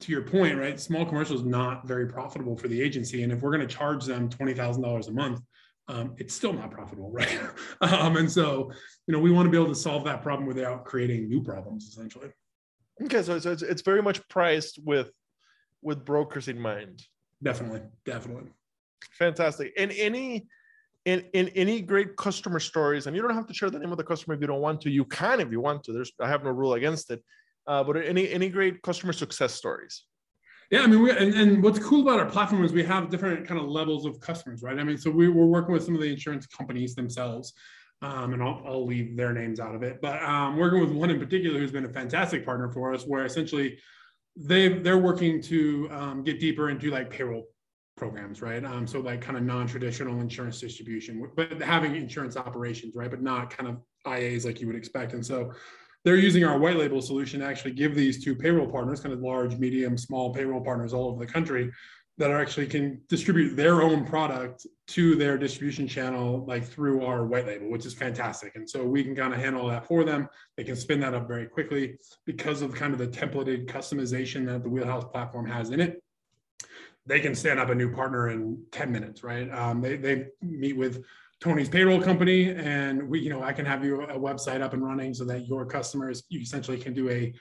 to 0.00 0.12
your 0.12 0.22
point 0.22 0.56
right 0.56 0.80
small 0.80 1.04
commercial 1.04 1.36
is 1.36 1.44
not 1.44 1.86
very 1.86 2.06
profitable 2.06 2.56
for 2.56 2.68
the 2.68 2.80
agency 2.80 3.22
and 3.22 3.32
if 3.32 3.40
we're 3.40 3.54
going 3.54 3.66
to 3.66 3.74
charge 3.74 4.04
them 4.04 4.28
$20000 4.28 5.08
a 5.08 5.10
month 5.10 5.40
um, 5.88 6.14
it's 6.16 6.34
still 6.34 6.52
not 6.52 6.70
profitable, 6.70 7.10
right? 7.10 7.40
um, 7.82 8.16
and 8.16 8.30
so, 8.30 8.72
you 9.06 9.12
know, 9.12 9.18
we 9.18 9.30
want 9.30 9.46
to 9.46 9.50
be 9.50 9.56
able 9.56 9.68
to 9.68 9.78
solve 9.78 10.04
that 10.04 10.22
problem 10.22 10.46
without 10.46 10.84
creating 10.84 11.28
new 11.28 11.42
problems, 11.42 11.86
essentially. 11.88 12.30
Okay, 13.02 13.22
so, 13.22 13.38
so 13.38 13.52
it's, 13.52 13.62
it's 13.62 13.82
very 13.82 14.02
much 14.02 14.26
priced 14.28 14.80
with 14.84 15.10
with 15.82 16.04
brokers 16.04 16.48
in 16.48 16.58
mind. 16.58 17.02
Definitely, 17.42 17.82
definitely. 18.06 18.50
Fantastic. 19.18 19.74
And 19.76 19.92
any 19.92 20.46
in, 21.04 21.20
in 21.32 21.48
any 21.48 21.80
great 21.80 22.16
customer 22.16 22.58
stories, 22.58 23.06
and 23.06 23.14
you 23.14 23.22
don't 23.22 23.34
have 23.34 23.46
to 23.46 23.54
share 23.54 23.70
the 23.70 23.78
name 23.78 23.92
of 23.92 23.98
the 23.98 24.04
customer 24.04 24.34
if 24.34 24.40
you 24.40 24.46
don't 24.46 24.60
want 24.60 24.80
to. 24.82 24.90
You 24.90 25.04
can 25.04 25.40
if 25.40 25.50
you 25.50 25.60
want 25.60 25.84
to. 25.84 25.92
There's 25.92 26.12
I 26.20 26.28
have 26.28 26.44
no 26.44 26.50
rule 26.50 26.74
against 26.74 27.10
it. 27.10 27.22
Uh, 27.66 27.82
but 27.82 27.96
any 27.96 28.30
any 28.30 28.48
great 28.48 28.82
customer 28.82 29.12
success 29.12 29.54
stories? 29.54 30.04
Yeah, 30.70 30.80
I 30.80 30.86
mean, 30.86 31.02
we, 31.02 31.10
and, 31.10 31.34
and 31.34 31.62
what's 31.62 31.78
cool 31.78 32.02
about 32.02 32.18
our 32.18 32.26
platform 32.26 32.64
is 32.64 32.72
we 32.72 32.82
have 32.84 33.10
different 33.10 33.46
kind 33.46 33.60
of 33.60 33.66
levels 33.66 34.06
of 34.06 34.18
customers, 34.20 34.62
right? 34.62 34.78
I 34.78 34.82
mean, 34.82 34.96
so 34.96 35.10
we, 35.10 35.28
we're 35.28 35.44
working 35.44 35.72
with 35.74 35.84
some 35.84 35.94
of 35.94 36.00
the 36.00 36.10
insurance 36.10 36.46
companies 36.46 36.94
themselves, 36.94 37.52
um, 38.00 38.32
and 38.32 38.42
I'll, 38.42 38.62
I'll 38.66 38.86
leave 38.86 39.14
their 39.14 39.34
names 39.34 39.60
out 39.60 39.74
of 39.74 39.82
it, 39.82 40.00
but 40.00 40.22
um, 40.22 40.56
working 40.56 40.80
with 40.80 40.90
one 40.90 41.10
in 41.10 41.18
particular 41.20 41.58
who's 41.58 41.70
been 41.70 41.84
a 41.84 41.92
fantastic 41.92 42.46
partner 42.46 42.70
for 42.70 42.94
us, 42.94 43.04
where 43.04 43.26
essentially 43.26 43.78
they 44.36 44.78
they're 44.80 44.98
working 44.98 45.40
to 45.42 45.88
um, 45.92 46.24
get 46.24 46.40
deeper 46.40 46.70
into 46.70 46.90
like 46.90 47.10
payroll 47.10 47.44
programs, 47.96 48.42
right? 48.42 48.64
Um, 48.64 48.86
so 48.86 49.00
like 49.00 49.20
kind 49.20 49.36
of 49.36 49.44
non-traditional 49.44 50.20
insurance 50.20 50.60
distribution, 50.60 51.30
but 51.36 51.60
having 51.62 51.94
insurance 51.94 52.36
operations, 52.36 52.94
right? 52.96 53.10
But 53.10 53.22
not 53.22 53.50
kind 53.50 53.68
of 53.68 53.80
IAs 54.06 54.44
like 54.44 54.60
you 54.60 54.66
would 54.66 54.76
expect, 54.76 55.12
and 55.12 55.24
so 55.24 55.52
they're 56.04 56.16
using 56.16 56.44
our 56.44 56.58
white 56.58 56.76
label 56.76 57.00
solution 57.00 57.40
to 57.40 57.46
actually 57.46 57.72
give 57.72 57.94
these 57.94 58.22
two 58.22 58.34
payroll 58.34 58.70
partners, 58.70 59.00
kind 59.00 59.14
of 59.14 59.20
large, 59.20 59.56
medium, 59.56 59.96
small 59.96 60.34
payroll 60.34 60.60
partners 60.60 60.92
all 60.92 61.08
over 61.08 61.24
the 61.24 61.32
country 61.32 61.72
that 62.16 62.30
are 62.30 62.40
actually 62.40 62.66
can 62.66 63.00
distribute 63.08 63.56
their 63.56 63.82
own 63.82 64.04
product 64.04 64.66
to 64.86 65.16
their 65.16 65.36
distribution 65.36 65.88
channel 65.88 66.44
like 66.46 66.64
through 66.64 67.04
our 67.04 67.26
white 67.26 67.46
label 67.46 67.70
which 67.70 67.86
is 67.86 67.94
fantastic 67.94 68.54
and 68.54 68.68
so 68.68 68.84
we 68.84 69.02
can 69.02 69.16
kind 69.16 69.32
of 69.32 69.40
handle 69.40 69.66
that 69.66 69.86
for 69.86 70.04
them 70.04 70.28
they 70.56 70.64
can 70.64 70.76
spin 70.76 71.00
that 71.00 71.14
up 71.14 71.26
very 71.26 71.46
quickly 71.46 71.96
because 72.24 72.62
of 72.62 72.74
kind 72.74 72.92
of 72.92 72.98
the 72.98 73.06
templated 73.08 73.66
customization 73.66 74.46
that 74.46 74.62
the 74.62 74.68
wheelhouse 74.68 75.04
platform 75.12 75.46
has 75.46 75.70
in 75.70 75.80
it 75.80 76.02
they 77.06 77.20
can 77.20 77.34
stand 77.34 77.60
up 77.60 77.68
a 77.68 77.74
new 77.74 77.92
partner 77.92 78.30
in 78.30 78.62
10 78.72 78.90
minutes 78.90 79.22
right 79.22 79.50
um, 79.50 79.80
they, 79.80 79.96
they 79.96 80.26
meet 80.42 80.76
with 80.76 81.04
Tony's 81.40 81.68
payroll 81.68 82.00
company, 82.00 82.52
and 82.52 83.06
we, 83.06 83.20
you 83.20 83.28
know, 83.28 83.42
I 83.42 83.52
can 83.52 83.66
have 83.66 83.84
you 83.84 84.00
a 84.00 84.18
website 84.18 84.62
up 84.62 84.72
and 84.72 84.82
running 84.82 85.12
so 85.12 85.26
that 85.26 85.46
your 85.46 85.66
customers, 85.66 86.22
you 86.30 86.40
essentially 86.40 86.78
can 86.78 86.94
do 86.94 87.10
a 87.10 87.34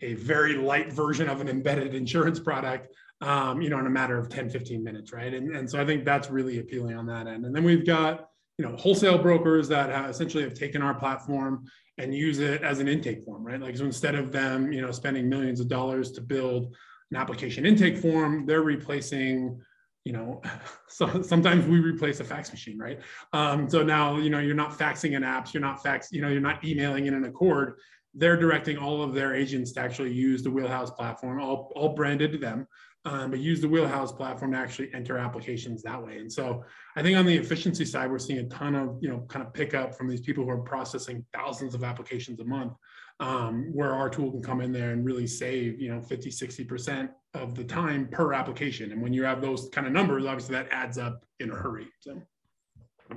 a 0.00 0.14
very 0.14 0.54
light 0.54 0.92
version 0.92 1.28
of 1.28 1.40
an 1.40 1.48
embedded 1.48 1.94
insurance 1.94 2.38
product, 2.38 2.94
um, 3.20 3.60
you 3.60 3.68
know, 3.68 3.78
in 3.78 3.86
a 3.86 3.90
matter 3.90 4.18
of 4.18 4.28
10, 4.28 4.48
15 4.48 4.82
minutes, 4.82 5.12
right? 5.12 5.34
And, 5.34 5.54
and 5.56 5.68
so 5.68 5.80
I 5.80 5.84
think 5.84 6.04
that's 6.04 6.30
really 6.30 6.58
appealing 6.60 6.96
on 6.96 7.06
that 7.06 7.26
end. 7.26 7.44
And 7.44 7.54
then 7.54 7.64
we've 7.64 7.84
got, 7.84 8.28
you 8.58 8.64
know, 8.64 8.76
wholesale 8.76 9.18
brokers 9.18 9.68
that 9.68 9.90
have 9.90 10.08
essentially 10.08 10.44
have 10.44 10.54
taken 10.54 10.82
our 10.82 10.94
platform 10.94 11.64
and 11.98 12.14
use 12.14 12.38
it 12.38 12.62
as 12.62 12.78
an 12.78 12.86
intake 12.86 13.24
form, 13.24 13.44
right? 13.44 13.60
Like 13.60 13.76
so 13.76 13.84
instead 13.84 14.14
of 14.14 14.30
them, 14.30 14.72
you 14.72 14.80
know, 14.80 14.92
spending 14.92 15.28
millions 15.28 15.58
of 15.58 15.68
dollars 15.68 16.12
to 16.12 16.20
build 16.20 16.76
an 17.10 17.16
application 17.16 17.66
intake 17.66 17.96
form, 17.96 18.46
they're 18.46 18.62
replacing 18.62 19.60
you 20.08 20.14
know, 20.14 20.40
so 20.88 21.20
sometimes 21.20 21.66
we 21.66 21.78
replace 21.80 22.18
a 22.20 22.24
fax 22.24 22.50
machine, 22.50 22.78
right? 22.78 22.98
Um, 23.34 23.68
so 23.68 23.82
now, 23.82 24.16
you 24.16 24.30
know, 24.30 24.38
you're 24.38 24.54
not 24.54 24.78
faxing 24.78 25.12
in 25.12 25.22
apps, 25.22 25.52
you're 25.52 25.60
not 25.60 25.82
fax, 25.82 26.08
you 26.10 26.22
know, 26.22 26.28
you're 26.28 26.40
not 26.40 26.64
emailing 26.64 27.06
in 27.06 27.14
an 27.14 27.24
ACORD. 27.30 27.74
They're 28.14 28.38
directing 28.38 28.78
all 28.78 29.02
of 29.02 29.14
their 29.14 29.34
agents 29.34 29.72
to 29.72 29.80
actually 29.80 30.12
use 30.12 30.42
the 30.42 30.50
Wheelhouse 30.50 30.90
platform, 30.90 31.42
all, 31.42 31.70
all 31.76 31.90
branded 31.90 32.32
to 32.32 32.38
them, 32.38 32.66
um, 33.04 33.30
but 33.30 33.38
use 33.38 33.60
the 33.60 33.68
Wheelhouse 33.68 34.10
platform 34.10 34.52
to 34.52 34.58
actually 34.58 34.92
enter 34.94 35.18
applications 35.18 35.82
that 35.82 36.02
way. 36.02 36.16
And 36.16 36.32
so 36.32 36.64
I 36.96 37.02
think 37.02 37.18
on 37.18 37.26
the 37.26 37.36
efficiency 37.36 37.84
side, 37.84 38.10
we're 38.10 38.18
seeing 38.18 38.38
a 38.38 38.48
ton 38.48 38.74
of, 38.74 38.96
you 39.02 39.10
know, 39.10 39.26
kind 39.28 39.46
of 39.46 39.52
pickup 39.52 39.94
from 39.94 40.08
these 40.08 40.22
people 40.22 40.42
who 40.42 40.50
are 40.50 40.62
processing 40.62 41.24
thousands 41.34 41.74
of 41.74 41.84
applications 41.84 42.40
a 42.40 42.44
month 42.44 42.72
um, 43.20 43.70
where 43.72 43.94
our 43.94 44.08
tool 44.08 44.30
can 44.30 44.42
come 44.42 44.60
in 44.60 44.72
there 44.72 44.92
and 44.92 45.04
really 45.04 45.26
save, 45.26 45.80
you 45.80 45.92
know, 45.92 46.00
50, 46.00 46.30
60% 46.30 47.10
of 47.34 47.54
the 47.54 47.64
time 47.64 48.08
per 48.08 48.32
application. 48.32 48.92
And 48.92 49.02
when 49.02 49.12
you 49.12 49.24
have 49.24 49.40
those 49.40 49.68
kind 49.72 49.86
of 49.86 49.92
numbers, 49.92 50.24
obviously 50.24 50.54
that 50.54 50.68
adds 50.70 50.98
up 50.98 51.24
in 51.40 51.50
a 51.50 51.54
hurry. 51.54 51.88
So. 52.00 52.22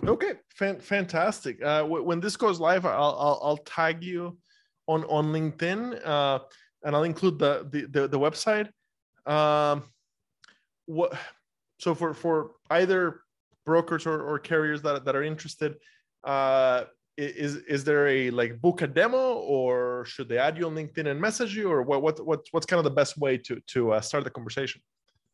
Okay, 0.07 0.33
Fan- 0.55 0.79
fantastic. 0.79 1.63
Uh, 1.63 1.81
w- 1.81 2.03
when 2.03 2.19
this 2.19 2.35
goes 2.35 2.59
live, 2.59 2.85
I'll, 2.85 2.93
I'll, 2.93 3.39
I'll, 3.43 3.57
tag 3.57 4.03
you 4.03 4.37
on, 4.87 5.03
on 5.03 5.31
LinkedIn 5.31 6.05
uh, 6.05 6.39
and 6.83 6.95
I'll 6.95 7.03
include 7.03 7.37
the, 7.37 7.67
the, 7.69 7.85
the, 7.87 8.07
the 8.07 8.19
website. 8.19 8.69
Um, 9.31 9.83
what, 10.85 11.13
so 11.79 11.93
for, 11.93 12.13
for 12.13 12.51
either 12.69 13.21
brokers 13.65 14.07
or, 14.07 14.21
or 14.21 14.39
carriers 14.39 14.81
that, 14.81 15.05
that 15.05 15.15
are 15.15 15.23
interested, 15.23 15.75
uh, 16.23 16.85
is 17.21 17.57
is 17.67 17.83
there 17.83 18.07
a 18.07 18.29
like 18.31 18.59
book 18.61 18.81
a 18.81 18.87
demo 18.87 19.33
or 19.33 20.05
should 20.05 20.27
they 20.27 20.37
add 20.37 20.57
you 20.57 20.65
on 20.65 20.75
linkedin 20.75 21.07
and 21.07 21.19
message 21.19 21.55
you 21.55 21.71
or 21.71 21.81
what 21.81 22.01
what, 22.01 22.25
what 22.25 22.39
what's 22.51 22.65
kind 22.65 22.79
of 22.79 22.83
the 22.83 22.91
best 22.91 23.17
way 23.17 23.37
to 23.37 23.59
to 23.67 23.91
uh, 23.91 24.01
start 24.01 24.23
the 24.23 24.29
conversation 24.29 24.81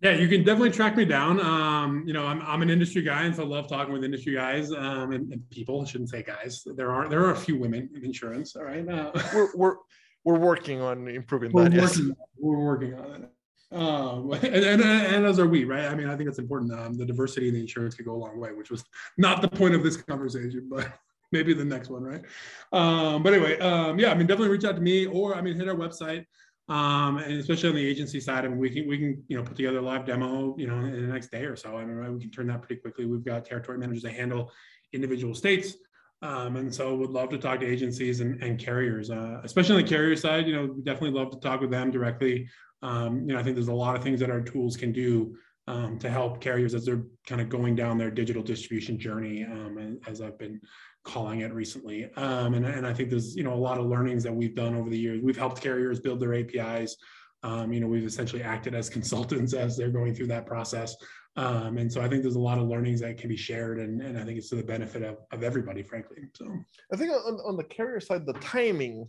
yeah 0.02 0.12
you 0.12 0.28
can 0.28 0.44
definitely 0.44 0.72
track 0.72 0.96
me 0.96 1.06
down 1.06 1.40
um, 1.40 2.04
you 2.06 2.14
know 2.14 2.26
I'm, 2.26 2.42
I'm 2.42 2.62
an 2.62 2.70
industry 2.70 3.02
guy 3.02 3.24
and 3.24 3.36
so 3.36 3.44
i 3.44 3.46
love 3.46 3.68
talking 3.68 3.94
with 3.94 4.04
industry 4.04 4.34
guys 4.34 4.72
um, 4.72 5.12
and, 5.12 5.32
and, 5.32 5.50
people 5.50 5.82
I 5.82 5.86
shouldn't 5.86 6.10
say 6.10 6.24
guys 6.24 6.64
there 6.76 6.92
are 6.92 7.08
there 7.08 7.24
are 7.26 7.32
a 7.32 7.38
few 7.38 7.58
women 7.58 7.90
in 7.96 8.04
insurance 8.04 8.56
all 8.56 8.64
right 8.64 8.88
uh, 8.88 9.12
we're, 9.34 9.56
we're 9.56 9.76
we're 10.24 10.40
working 10.40 10.82
on 10.82 11.08
improving 11.08 11.52
we're 11.52 11.70
that 11.70 11.82
working, 11.82 12.08
yes. 12.08 12.18
we're 12.38 12.60
working 12.60 12.94
on 12.96 13.24
it 13.24 13.32
um, 13.72 14.32
and, 14.44 14.46
and, 14.46 14.82
and, 14.82 15.26
as 15.26 15.40
are 15.40 15.48
we, 15.48 15.66
right? 15.66 15.86
I 15.86 15.96
mean, 15.96 16.08
I 16.08 16.16
think 16.16 16.30
it's 16.30 16.40
important. 16.40 16.72
Um, 16.72 16.98
the 16.98 17.06
diversity 17.06 17.50
in 17.50 17.54
the 17.54 17.60
insurance 17.60 17.96
could 17.96 18.06
go 18.06 18.14
a 18.14 18.16
long 18.16 18.40
way, 18.40 18.54
which 18.54 18.72
was 18.72 18.84
not 19.18 19.42
the 19.42 19.50
point 19.50 19.76
of 19.76 19.84
this 19.84 19.98
conversation, 19.98 20.68
but 20.70 20.90
maybe 21.32 21.54
the 21.54 21.66
next 21.66 21.90
one, 21.90 22.04
right? 22.04 22.24
Um, 22.72 23.24
but 23.24 23.34
anyway, 23.34 23.60
um, 23.60 24.00
yeah, 24.00 24.12
I 24.12 24.16
mean, 24.16 24.28
definitely 24.28 24.50
reach 24.50 24.66
out 24.66 24.76
to 24.76 24.82
me 24.82 25.06
or 25.06 25.36
I 25.36 25.42
mean, 25.42 25.56
hit 25.56 25.68
our 25.68 25.76
website. 25.76 26.26
Um, 26.70 27.18
and 27.18 27.40
especially 27.40 27.70
on 27.70 27.76
the 27.76 27.88
agency 27.88 28.20
side, 28.20 28.44
I 28.44 28.50
mean, 28.50 28.58
we 28.58 28.70
can 28.70 28.88
we 28.88 28.98
can 28.98 29.24
you 29.28 29.38
know 29.38 29.44
put 29.44 29.56
together 29.56 29.78
a 29.78 29.82
live 29.82 30.06
demo, 30.06 30.54
you 30.58 30.68
know, 30.68 30.80
in 30.80 30.92
the 30.92 31.14
next 31.14 31.32
day 31.32 31.46
or 31.46 31.56
so. 31.56 31.78
I 31.78 31.86
mean, 31.86 32.14
we 32.14 32.20
can 32.20 32.30
turn 32.30 32.48
that 32.48 32.62
pretty 32.62 32.82
quickly. 32.82 33.06
We've 33.06 33.24
got 33.24 33.46
territory 33.46 33.78
managers 33.78 34.04
that 34.04 34.14
handle 34.14 34.52
individual 34.92 35.34
states, 35.34 35.76
um, 36.22 36.58
and 36.58 36.74
so 36.74 36.94
would 36.96 37.12
love 37.12 37.30
to 37.30 37.38
talk 37.38 37.62
to 37.62 37.66
agencies 37.66 38.20
and, 38.20 38.44
and 38.44 38.60
carriers, 38.60 39.10
uh, 39.10 39.40
especially 39.46 39.76
on 39.76 39.82
the 39.84 39.88
carrier 39.88 40.16
side. 40.18 40.46
You 40.46 40.56
know, 40.56 40.74
we 40.76 40.82
definitely 40.82 41.18
love 41.18 41.32
to 41.32 41.40
talk 41.40 41.62
with 41.62 41.72
them 41.72 41.90
directly. 41.90 42.50
Um, 42.82 43.22
you 43.22 43.34
know, 43.34 43.40
I 43.40 43.44
think 43.44 43.56
there's 43.56 43.70
a 43.70 43.74
lot 43.74 43.96
of 43.96 44.04
things 44.04 44.20
that 44.20 44.30
our 44.30 44.42
tools 44.42 44.76
can 44.76 44.92
do 44.92 45.38
um, 45.68 45.98
to 46.00 46.10
help 46.10 46.42
carriers 46.42 46.74
as 46.74 46.86
they're 46.86 47.04
kind 47.26 47.42
of 47.42 47.50
going 47.50 47.76
down 47.76 47.98
their 47.98 48.12
digital 48.12 48.42
distribution 48.42 49.00
journey. 49.00 49.46
Um, 49.46 50.00
as 50.08 50.22
I've 50.22 50.38
been 50.38 50.60
calling 51.08 51.40
it 51.40 51.54
recently. 51.54 52.14
Um, 52.16 52.54
and, 52.54 52.66
and 52.66 52.86
I 52.86 52.94
think 52.94 53.10
there's, 53.10 53.36
you 53.36 53.44
know, 53.44 53.54
a 53.54 53.56
lot 53.56 53.80
of 53.80 53.86
learnings 53.86 54.24
that 54.24 54.36
we've 54.36 54.54
done 54.54 54.76
over 54.76 54.90
the 54.90 55.00
years. 55.00 55.22
We've 55.24 55.38
helped 55.38 55.62
carriers 55.62 56.00
build 56.00 56.20
their 56.20 56.34
APIs. 56.34 56.98
Um, 57.44 57.72
you 57.72 57.80
know, 57.80 57.88
we've 57.88 58.06
essentially 58.06 58.44
acted 58.44 58.76
as 58.76 58.90
consultants 58.98 59.54
as 59.54 59.78
they're 59.78 59.90
going 59.90 60.14
through 60.14 60.28
that 60.28 60.46
process. 60.46 60.96
Um, 61.38 61.78
and 61.78 61.92
so 61.92 62.02
I 62.02 62.10
think 62.10 62.24
there's 62.24 62.36
a 62.36 62.40
lot 62.40 62.58
of 62.58 62.68
learnings 62.68 63.00
that 63.02 63.18
can 63.18 63.30
be 63.30 63.38
shared 63.38 63.80
and, 63.80 64.02
and 64.02 64.18
I 64.18 64.26
think 64.26 64.38
it's 64.40 64.50
to 64.50 64.56
the 64.56 64.64
benefit 64.64 65.04
of, 65.04 65.18
of 65.32 65.44
everybody, 65.44 65.84
frankly. 65.84 66.18
So 66.36 66.52
I 66.92 66.98
think 66.98 67.12
on, 67.12 67.40
on 67.46 67.56
the 67.56 67.64
carrier 67.64 68.00
side, 68.00 68.26
the 68.26 68.34
timing 68.34 69.08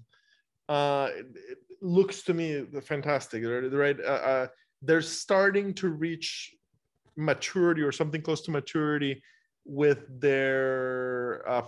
uh, 0.69 1.09
it, 1.15 1.59
looks 1.81 2.23
to 2.25 2.35
me 2.35 2.67
fantastic, 2.83 3.45
right? 3.45 3.97
Uh, 4.01 4.03
uh, 4.03 4.47
they're 4.83 5.01
starting 5.01 5.73
to 5.75 5.89
reach 5.89 6.55
maturity 7.17 7.83
or 7.83 7.93
something 7.93 8.21
close 8.21 8.43
to 8.43 8.51
maturity 8.51 9.23
with 9.65 10.05
their 10.21 11.49
uh, 11.49 11.63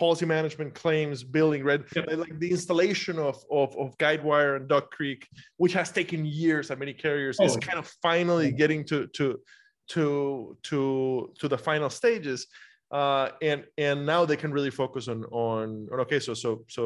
policy 0.00 0.24
management 0.24 0.72
claims 0.82 1.22
billing 1.22 1.62
right 1.62 1.82
yep. 1.94 2.06
like 2.24 2.38
the 2.38 2.50
installation 2.56 3.18
of, 3.18 3.36
of 3.60 3.68
of 3.82 3.88
guidewire 3.98 4.56
and 4.56 4.66
duck 4.66 4.90
creek 4.90 5.28
which 5.58 5.74
has 5.74 5.88
taken 6.00 6.24
years 6.24 6.70
at 6.70 6.78
many 6.78 6.94
carriers 7.04 7.36
oh. 7.38 7.44
is 7.44 7.54
kind 7.68 7.78
of 7.78 7.86
finally 8.08 8.50
getting 8.50 8.82
to 8.90 8.98
to 9.08 9.38
to 9.94 10.56
to 10.62 11.30
to 11.38 11.46
the 11.48 11.58
final 11.68 11.90
stages 11.90 12.46
uh, 13.00 13.28
and 13.42 13.60
and 13.76 14.06
now 14.06 14.24
they 14.24 14.38
can 14.42 14.50
really 14.56 14.74
focus 14.82 15.06
on 15.06 15.18
on, 15.48 15.86
on 15.92 16.00
okay 16.00 16.20
so 16.26 16.32
so 16.32 16.64
so 16.76 16.82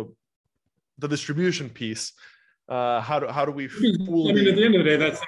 the 0.98 1.06
distribution 1.06 1.68
piece 1.70 2.12
uh, 2.68 3.00
how 3.08 3.20
do 3.20 3.26
how 3.36 3.44
do 3.48 3.52
we 3.52 3.68
fully... 3.68 4.30
I 4.30 4.34
mean, 4.34 4.48
at 4.48 4.56
the 4.56 4.64
end 4.64 4.74
of 4.74 4.82
the 4.82 4.90
day, 4.90 4.96
that's 4.96 5.20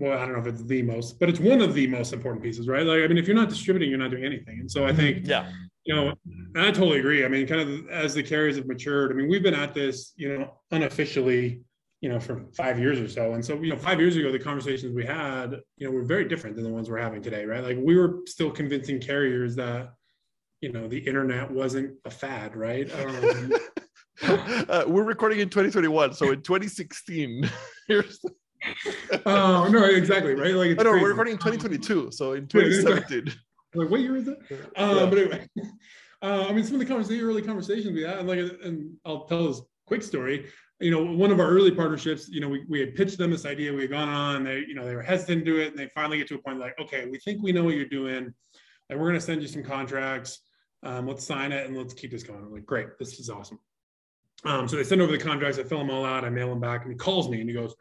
well, 0.00 0.16
I 0.16 0.24
don't 0.24 0.32
know 0.34 0.40
if 0.40 0.46
it's 0.46 0.64
the 0.64 0.82
most, 0.82 1.18
but 1.20 1.28
it's 1.28 1.40
one 1.40 1.60
of 1.60 1.74
the 1.74 1.86
most 1.86 2.12
important 2.12 2.42
pieces, 2.42 2.68
right? 2.68 2.86
Like, 2.86 3.02
I 3.02 3.06
mean, 3.06 3.18
if 3.18 3.26
you're 3.26 3.36
not 3.36 3.50
distributing, 3.50 3.90
you're 3.90 3.98
not 3.98 4.10
doing 4.10 4.24
anything. 4.24 4.60
And 4.60 4.70
so 4.70 4.86
I 4.86 4.92
think, 4.94 5.26
yeah, 5.26 5.50
you 5.84 5.94
know, 5.94 6.14
I 6.56 6.70
totally 6.70 6.98
agree. 6.98 7.24
I 7.24 7.28
mean, 7.28 7.46
kind 7.46 7.60
of 7.60 7.88
as 7.88 8.14
the 8.14 8.22
carriers 8.22 8.56
have 8.56 8.66
matured, 8.66 9.10
I 9.10 9.14
mean, 9.14 9.28
we've 9.28 9.42
been 9.42 9.54
at 9.54 9.74
this, 9.74 10.12
you 10.16 10.36
know, 10.36 10.58
unofficially, 10.70 11.62
you 12.00 12.08
know, 12.08 12.20
for 12.20 12.46
five 12.56 12.78
years 12.78 13.00
or 13.00 13.08
so. 13.08 13.34
And 13.34 13.44
so, 13.44 13.60
you 13.60 13.70
know, 13.70 13.76
five 13.76 13.98
years 13.98 14.16
ago, 14.16 14.30
the 14.30 14.38
conversations 14.38 14.94
we 14.94 15.04
had, 15.04 15.56
you 15.76 15.86
know, 15.86 15.92
were 15.92 16.04
very 16.04 16.26
different 16.26 16.54
than 16.54 16.64
the 16.64 16.70
ones 16.70 16.88
we're 16.88 16.98
having 16.98 17.22
today, 17.22 17.44
right? 17.44 17.64
Like 17.64 17.78
we 17.80 17.96
were 17.96 18.20
still 18.26 18.50
convincing 18.50 19.00
carriers 19.00 19.56
that, 19.56 19.94
you 20.60 20.70
know, 20.70 20.86
the 20.86 20.98
internet 20.98 21.50
wasn't 21.50 21.96
a 22.04 22.10
fad, 22.10 22.56
right? 22.56 22.88
Um, 23.04 23.52
uh, 24.68 24.84
we're 24.86 25.02
recording 25.02 25.40
in 25.40 25.48
2021. 25.48 26.14
So 26.14 26.30
in 26.30 26.42
2016, 26.42 27.50
here's 27.88 28.20
oh 29.26 29.68
no, 29.68 29.84
exactly 29.84 30.34
right. 30.34 30.54
Like 30.54 30.78
no, 30.78 30.90
we're 30.92 31.08
recording 31.08 31.32
in 31.32 31.38
2022, 31.38 32.10
so 32.10 32.32
in 32.32 32.46
2017. 32.46 33.32
like 33.74 33.90
what 33.90 34.00
year 34.00 34.16
is 34.16 34.28
it? 34.28 34.38
Um, 34.76 34.96
yeah. 34.96 35.06
But 35.06 35.18
anyway, 35.18 35.48
uh, 36.24 36.46
I 36.48 36.52
mean, 36.52 36.64
some 36.64 36.74
of 36.74 36.80
the 36.80 36.86
conversation, 36.86 37.22
early 37.22 37.42
conversations 37.42 37.94
we 37.94 38.02
had, 38.02 38.18
and 38.18 38.26
like, 38.28 38.38
and 38.38 38.96
I'll 39.04 39.26
tell 39.26 39.46
this 39.46 39.60
quick 39.86 40.02
story. 40.02 40.46
You 40.80 40.90
know, 40.90 41.04
one 41.04 41.30
of 41.30 41.38
our 41.38 41.48
early 41.48 41.70
partnerships, 41.70 42.28
you 42.28 42.40
know, 42.40 42.48
we, 42.48 42.64
we 42.68 42.80
had 42.80 42.94
pitched 42.94 43.18
them 43.18 43.30
this 43.30 43.44
idea. 43.44 43.72
We 43.72 43.82
had 43.82 43.90
gone 43.90 44.08
on. 44.08 44.44
They, 44.44 44.64
you 44.66 44.74
know, 44.74 44.86
they 44.86 44.94
were 44.94 45.02
hesitant 45.02 45.44
to 45.44 45.50
do 45.52 45.60
it, 45.60 45.68
and 45.68 45.78
they 45.78 45.88
finally 45.88 46.16
get 46.16 46.26
to 46.28 46.36
a 46.36 46.38
point 46.38 46.58
like, 46.58 46.78
okay, 46.80 47.06
we 47.06 47.18
think 47.18 47.42
we 47.42 47.52
know 47.52 47.62
what 47.62 47.74
you're 47.74 47.84
doing, 47.84 48.32
and 48.88 48.98
we're 48.98 49.08
going 49.08 49.20
to 49.20 49.20
send 49.20 49.42
you 49.42 49.48
some 49.48 49.62
contracts. 49.62 50.40
Um, 50.82 51.06
let's 51.06 51.24
sign 51.24 51.52
it 51.52 51.66
and 51.66 51.76
let's 51.76 51.94
keep 51.94 52.10
this 52.10 52.22
going. 52.22 52.40
I'm 52.40 52.52
like, 52.52 52.66
great, 52.66 52.98
this 52.98 53.18
is 53.18 53.28
awesome. 53.28 53.58
Um, 54.44 54.66
so 54.66 54.76
they 54.76 54.84
send 54.84 55.02
over 55.02 55.12
the 55.12 55.18
contracts. 55.18 55.58
I 55.58 55.62
fill 55.62 55.78
them 55.78 55.90
all 55.90 56.04
out. 56.04 56.24
I 56.24 56.30
mail 56.30 56.48
them 56.48 56.60
back, 56.60 56.82
and 56.84 56.92
he 56.92 56.96
calls 56.96 57.28
me 57.28 57.40
and 57.40 57.48
he 57.48 57.54
goes, 57.54 57.74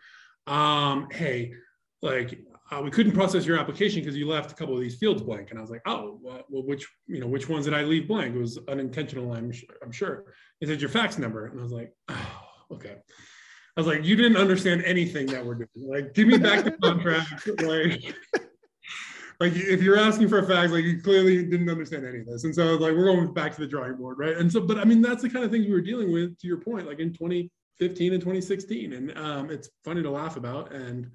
um, 0.47 1.07
hey, 1.11 1.53
like 2.01 2.39
uh, 2.73 2.81
we 2.81 2.89
couldn't 2.89 3.11
process 3.11 3.45
your 3.45 3.57
application 3.57 4.01
because 4.01 4.17
you 4.17 4.27
left 4.27 4.51
a 4.51 4.55
couple 4.55 4.73
of 4.73 4.81
these 4.81 4.95
fields 4.95 5.21
blank. 5.21 5.49
And 5.49 5.59
I 5.59 5.61
was 5.61 5.71
like, 5.71 5.81
oh, 5.85 6.19
well, 6.21 6.43
which, 6.49 6.87
you 7.07 7.19
know, 7.19 7.27
which 7.27 7.49
ones 7.49 7.65
did 7.65 7.73
I 7.73 7.83
leave 7.83 8.07
blank? 8.07 8.35
It 8.35 8.39
was 8.39 8.59
unintentional, 8.67 9.33
I'm, 9.33 9.51
I'm 9.83 9.91
sure. 9.91 10.33
He 10.59 10.65
said, 10.65 10.81
your 10.81 10.89
fax 10.89 11.17
number. 11.17 11.47
And 11.47 11.59
I 11.59 11.63
was 11.63 11.71
like, 11.71 11.93
oh, 12.09 12.41
okay. 12.73 12.95
I 13.75 13.79
was 13.79 13.87
like, 13.87 14.03
you 14.03 14.15
didn't 14.15 14.37
understand 14.37 14.83
anything 14.85 15.25
that 15.27 15.43
we're 15.43 15.55
doing. 15.55 15.67
Like, 15.75 16.13
give 16.13 16.27
me 16.27 16.37
back 16.37 16.63
the 16.63 16.71
contract. 16.83 17.47
like, 17.63 18.15
like 19.39 19.53
if 19.55 19.81
you're 19.81 19.97
asking 19.97 20.29
for 20.29 20.39
a 20.39 20.47
fax, 20.47 20.71
like 20.71 20.83
you 20.83 21.01
clearly 21.01 21.43
didn't 21.45 21.69
understand 21.69 22.05
any 22.05 22.19
of 22.19 22.27
this. 22.27 22.43
And 22.43 22.53
so 22.53 22.67
I 22.67 22.71
was 22.71 22.79
like, 22.79 22.93
we're 22.93 23.05
going 23.05 23.33
back 23.33 23.53
to 23.55 23.61
the 23.61 23.67
drawing 23.67 23.95
board, 23.95 24.19
right? 24.19 24.37
And 24.37 24.51
so, 24.51 24.61
but 24.61 24.77
I 24.77 24.83
mean, 24.83 25.01
that's 25.01 25.23
the 25.23 25.29
kind 25.29 25.43
of 25.43 25.51
things 25.51 25.65
we 25.65 25.73
were 25.73 25.81
dealing 25.81 26.11
with, 26.11 26.37
to 26.39 26.47
your 26.47 26.57
point, 26.57 26.87
like 26.87 26.99
in 26.99 27.13
2015 27.13 28.13
and 28.13 28.21
2016 28.21 28.93
and 28.93 29.17
um, 29.17 29.49
it's 29.49 29.69
funny 29.83 30.03
to 30.03 30.09
laugh 30.09 30.37
about 30.37 30.71
and 30.71 31.09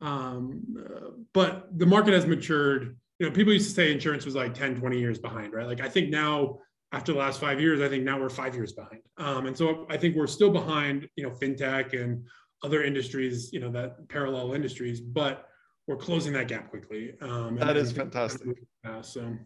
um, 0.00 0.62
uh, 0.78 1.10
but 1.32 1.78
the 1.78 1.86
market 1.86 2.14
has 2.14 2.26
matured. 2.26 2.96
You 3.18 3.26
know 3.26 3.32
people 3.32 3.52
used 3.52 3.68
to 3.68 3.74
say 3.74 3.92
insurance 3.92 4.24
was 4.24 4.34
like 4.34 4.54
10 4.54 4.80
20 4.80 4.98
years 4.98 5.18
behind 5.18 5.52
right? 5.52 5.66
Like 5.66 5.80
i 5.80 5.88
think 5.88 6.10
now 6.10 6.58
after 6.92 7.12
the 7.12 7.18
last 7.18 7.40
five 7.40 7.60
years 7.60 7.80
i 7.80 7.88
think 7.88 8.02
now 8.02 8.20
we're 8.20 8.28
five 8.28 8.54
years 8.54 8.72
behind. 8.72 9.00
Um, 9.18 9.46
and 9.46 9.56
so 9.56 9.86
i 9.88 9.96
think 9.96 10.16
we're 10.16 10.26
still 10.26 10.50
behind 10.50 11.08
you 11.16 11.24
know 11.24 11.30
fintech 11.30 11.98
and 11.98 12.26
other 12.64 12.82
industries 12.82 13.52
you 13.52 13.60
know 13.60 13.70
that 13.70 14.08
parallel 14.08 14.52
industries 14.52 15.00
but 15.00 15.46
we're 15.86 15.96
closing 15.96 16.32
that 16.32 16.48
gap 16.48 16.70
quickly. 16.70 17.14
Um, 17.20 17.56
that 17.56 17.76
is 17.76 17.92
fantastic. 17.92 18.48
fast, 18.82 19.12
so. 19.12 19.36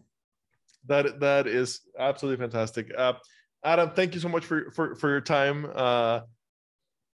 That 0.87 1.19
that 1.19 1.47
is 1.47 1.81
absolutely 1.97 2.41
fantastic. 2.41 2.89
Uh, 2.97 3.13
adam 3.65 3.91
thank 3.91 4.13
you 4.13 4.21
so 4.21 4.29
much 4.29 4.45
for 4.45 4.71
for, 4.71 4.95
for 4.95 5.09
your 5.09 5.21
time. 5.21 5.69
Uh, 5.75 6.21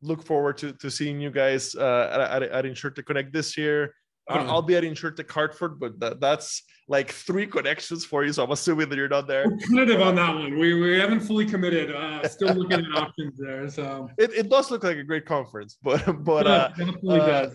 look 0.03 0.23
forward 0.23 0.59
to, 0.59 0.73
to 0.73 0.91
seeing 0.91 1.21
you 1.21 1.31
guys 1.31 1.75
uh, 1.75 2.11
at, 2.13 2.43
at, 2.43 2.51
at 2.51 2.65
InsureTech 2.65 3.07
Connect 3.07 3.33
this 3.33 3.57
year. 3.57 3.95
I'll 4.29 4.63
be 4.63 4.77
at 4.77 4.85
InsurTech 4.85 5.31
Hartford, 5.31 5.81
but 5.81 5.99
that, 6.01 6.21
that's 6.21 6.63
like 6.89 7.11
three 7.11 7.47
connections 7.47 8.05
for 8.05 8.25
you. 8.25 8.33
So 8.33 8.45
I'm 8.45 8.51
assuming 8.51 8.89
that 8.89 8.97
you're 8.97 9.09
not 9.09 9.27
there. 9.27 9.49
We're 9.49 9.59
tentative 9.59 10.01
on 10.01 10.15
that 10.17 10.35
one. 10.35 10.59
We, 10.59 10.75
we 10.81 10.99
haven't 10.99 11.21
fully 11.21 11.47
committed. 11.47 11.95
Uh, 11.95 12.27
still 12.29 12.55
looking 12.55 12.85
at 12.85 12.97
options 12.97 13.39
there. 13.39 13.69
So 13.69 14.09
it, 14.19 14.33
it 14.33 14.49
does 14.49 14.71
look 14.71 14.85
like 14.85 14.97
a 14.97 15.03
great 15.03 15.27
conference, 15.27 15.77
but 15.83 16.05
but 16.25 16.47
uh, 16.47 16.71
uh, 17.09 17.49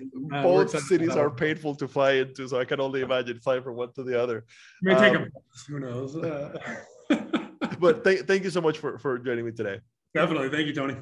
both 0.43 0.77
cities 0.87 1.15
are 1.15 1.29
painful 1.29 1.75
to 1.75 1.87
fly 1.87 2.13
into. 2.13 2.47
So 2.47 2.59
I 2.59 2.65
can 2.65 2.79
only 2.79 3.01
imagine 3.01 3.39
flying 3.39 3.63
from 3.63 3.75
one 3.75 3.93
to 3.93 4.03
the 4.03 4.21
other. 4.21 4.45
May 4.81 4.95
take 4.95 5.15
um, 5.15 5.23
a 5.23 5.71
who 5.71 5.79
knows. 5.79 6.15
Uh, 6.15 6.57
but 7.79 8.03
th- 8.03 8.21
thank 8.21 8.43
you 8.43 8.49
so 8.49 8.61
much 8.61 8.77
for 8.77 8.97
for 8.97 9.17
joining 9.19 9.45
me 9.45 9.51
today. 9.51 9.79
Definitely. 10.13 10.49
Thank 10.49 10.67
you, 10.67 10.73
Tony. 10.73 10.95